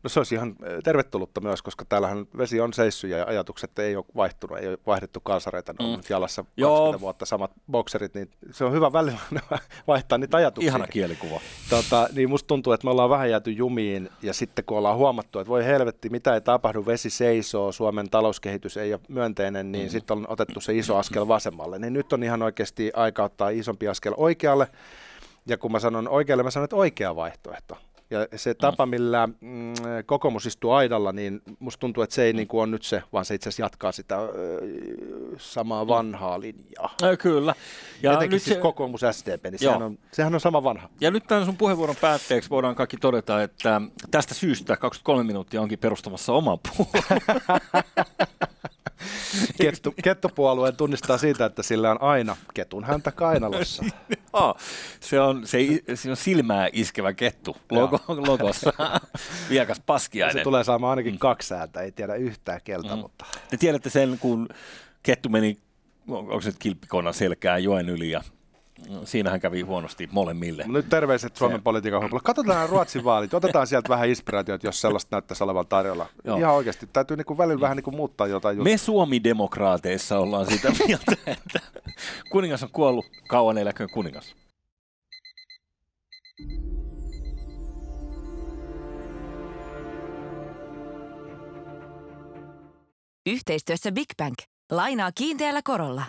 No 0.03 0.11
se 0.11 0.21
olisi 0.21 0.35
ihan 0.35 0.49
äh, 0.49 0.79
tervetullutta 0.85 1.41
myös, 1.41 1.63
koska 1.63 1.85
täällähän 1.89 2.27
vesi 2.39 2.61
on 2.61 2.73
seissyt 2.73 3.11
ja 3.11 3.25
ajatukset 3.25 3.79
ei 3.79 3.97
ole 3.97 4.05
vaihtunut, 4.17 4.59
ei 4.59 4.69
ole 4.69 4.79
vaihdettu 4.87 5.21
kalsareita, 5.21 5.73
ne 5.79 5.85
on 5.85 5.97
Mm. 5.97 6.03
jalassa 6.09 6.45
Joo. 6.57 6.71
20 6.77 7.01
vuotta 7.01 7.27
samat 7.27 7.51
bokserit, 7.71 8.15
niin 8.15 8.31
se 8.53 8.65
on 8.65 8.73
hyvä 8.73 8.93
välillä 8.93 9.19
vaihtaa 9.89 10.19
niitä 10.19 10.37
ajatuksia. 10.37 10.69
Ihana 10.69 10.87
kielikuva. 10.87 11.41
Tota, 11.71 12.09
niin 12.13 12.31
musta 12.31 12.47
tuntuu, 12.47 12.73
että 12.73 12.87
me 12.87 12.91
ollaan 12.91 13.11
vähän 13.11 13.31
jääty 13.31 13.51
jumiin 13.51 14.11
ja 14.23 14.35
sitten 14.35 14.65
kun 14.65 14.79
ollaan 14.79 14.97
huomattu, 14.97 15.39
että 15.39 15.49
voi 15.49 15.65
helvetti, 15.65 16.09
mitä 16.09 16.35
ei 16.35 16.41
tapahdu, 16.41 16.87
vesi 16.87 17.11
seisoo, 17.11 17.73
Suomen 17.73 18.11
talouskehitys 18.11 18.77
ei 18.77 18.93
ole 18.95 19.01
myönteinen, 19.09 19.73
niin 19.73 19.87
mm. 19.87 19.91
sitten 19.91 20.17
on 20.17 20.27
otettu 20.29 20.61
se 20.61 20.75
iso 20.79 20.97
askel 20.97 21.29
vasemmalle. 21.29 21.79
Niin 21.79 21.93
nyt 21.93 22.13
on 22.13 22.23
ihan 22.23 22.43
oikeasti 22.43 22.91
aika 22.95 23.25
ottaa 23.25 23.49
isompi 23.49 23.89
askel 23.89 24.15
oikealle. 24.17 24.69
Ja 25.47 25.59
kun 25.59 25.73
mä 25.73 25.81
sanon 25.81 26.09
oikealle, 26.09 26.43
mä 26.43 26.51
sanon, 26.51 26.65
että 26.65 26.77
oikea 26.77 27.17
vaihtoehto. 27.17 27.77
Ja 28.11 28.27
se 28.39 28.55
tapa, 28.55 28.87
millä 28.87 29.27
mm, 29.27 29.75
kokoomus 30.07 30.47
istuu 30.47 30.71
aidalla, 30.71 31.13
niin 31.13 31.43
musta 31.59 31.81
tuntuu, 31.81 32.03
että 32.03 32.15
se 32.15 32.23
ei 32.25 32.33
niin 32.33 32.49
kuin 32.49 32.63
on 32.63 32.71
nyt 32.71 32.83
se, 32.83 33.03
vaan 33.13 33.25
se 33.25 33.35
itse 33.35 33.49
asiassa 33.49 33.63
jatkaa 33.63 33.93
sitä 33.93 34.19
ö, 34.19 34.29
samaa 35.39 35.87
vanhaa 35.89 36.41
linjaa. 36.41 36.95
Ö, 37.03 37.17
kyllä. 37.17 37.55
Ja 38.03 38.11
Ja 38.11 38.17
Etenkin 38.17 38.37
nyt, 38.37 38.43
siis 38.43 38.55
se, 38.57 38.61
kokoomus 38.61 39.01
SDP, 39.13 39.45
niin 39.45 39.59
Joo. 39.61 39.73
sehän 39.73 39.83
on, 39.83 39.99
sehän 40.13 40.35
on 40.35 40.41
sama 40.41 40.65
vanha. 40.65 40.89
ja 41.01 41.11
nyt 41.11 41.25
tämän 41.27 41.45
sun 41.45 41.57
puheenvuoron 41.57 41.97
päätteeksi 42.01 42.51
voidaan 42.51 42.75
kaikki 42.75 42.97
todeta, 42.97 43.43
että 43.43 43.81
tästä 44.11 44.35
syystä 44.35 44.77
23 44.77 45.25
minuuttia 45.25 45.61
onkin 45.61 45.79
perustamassa 45.79 46.33
oman 46.33 46.59
puolueen. 46.59 47.21
Kettu, 49.63 49.95
kettupuolueen 50.03 50.77
tunnistaa 50.77 51.19
siitä, 51.19 51.45
että 51.45 51.63
sillä 51.63 51.91
on 51.91 52.03
aina 52.03 52.37
ketun 52.55 52.85
häntä 52.85 53.13
kainalossa. 53.13 53.85
Joo, 54.35 54.55
se 55.01 55.21
on, 55.21 55.47
se, 55.47 55.59
se 55.95 56.11
on 56.11 56.17
silmää 56.17 56.69
iskevä 56.73 57.13
kettu 57.13 57.57
logo, 57.71 57.99
logossa. 58.09 58.73
Viekas 59.51 59.81
paskiainen. 59.87 60.41
Se 60.41 60.43
tulee 60.45 60.65
saamaan 60.65 60.91
ainakin 60.91 61.19
kaksi 61.19 61.55
ääntä, 61.55 61.81
ei 61.81 61.93
tiedä 61.93 62.15
yhtään 62.15 62.61
keltä, 62.65 62.95
Mm. 62.95 62.99
mutta 62.99 63.25
Te 63.51 63.57
tiedätte 63.57 63.91
sen, 63.91 64.19
kun 64.21 64.49
kettu 65.03 65.29
meni, 65.29 65.59
onko 66.09 66.41
se 66.41 66.49
nyt 66.49 66.59
kilppikonan 66.59 67.15
selkään 67.15 67.65
joen 67.65 67.89
yli 67.89 68.11
ja 68.11 68.23
siinähän 69.05 69.41
kävi 69.41 69.63
huonosti 69.63 70.09
molemmille. 70.13 70.65
nyt 70.69 70.89
terveiset 70.89 71.37
Suomen 71.37 71.59
Se- 71.59 71.63
politiikan 71.63 72.01
huipulla. 72.01 72.23
Katsotaan 72.25 72.69
Ruotsin 72.69 73.05
vaalit, 73.05 73.35
otetaan 73.35 73.67
sieltä 73.67 73.89
vähän 73.89 74.09
inspiraatiota, 74.09 74.67
jos 74.67 74.81
sellaista 74.81 75.17
näyttäisi 75.17 75.45
olevan 75.45 75.67
tarjolla. 75.67 76.07
Joo. 76.25 76.39
Ihan 76.39 76.55
oikeasti, 76.55 76.87
täytyy 76.93 77.17
niinku 77.17 77.39
välillä 77.39 77.61
vähän 77.61 77.77
niinku 77.77 77.91
muuttaa 77.91 78.27
jotain 78.27 78.57
juttua. 78.57 78.73
Me 78.73 78.77
Suomi-demokraateissa 78.79 80.19
ollaan 80.19 80.47
sitä 80.47 80.73
mieltä, 80.87 81.13
että 81.27 81.61
kuningas 82.31 82.63
on 82.63 82.71
kuollut, 82.73 83.07
kauan 83.29 83.59
eläköön 83.59 83.91
kuningas. 83.95 84.35
Yhteistyössä 93.27 93.93
Big 93.93 94.09
Bank. 94.19 94.35
Lainaa 94.73 95.13
kiinteällä 95.13 95.61
korolla. 95.65 96.03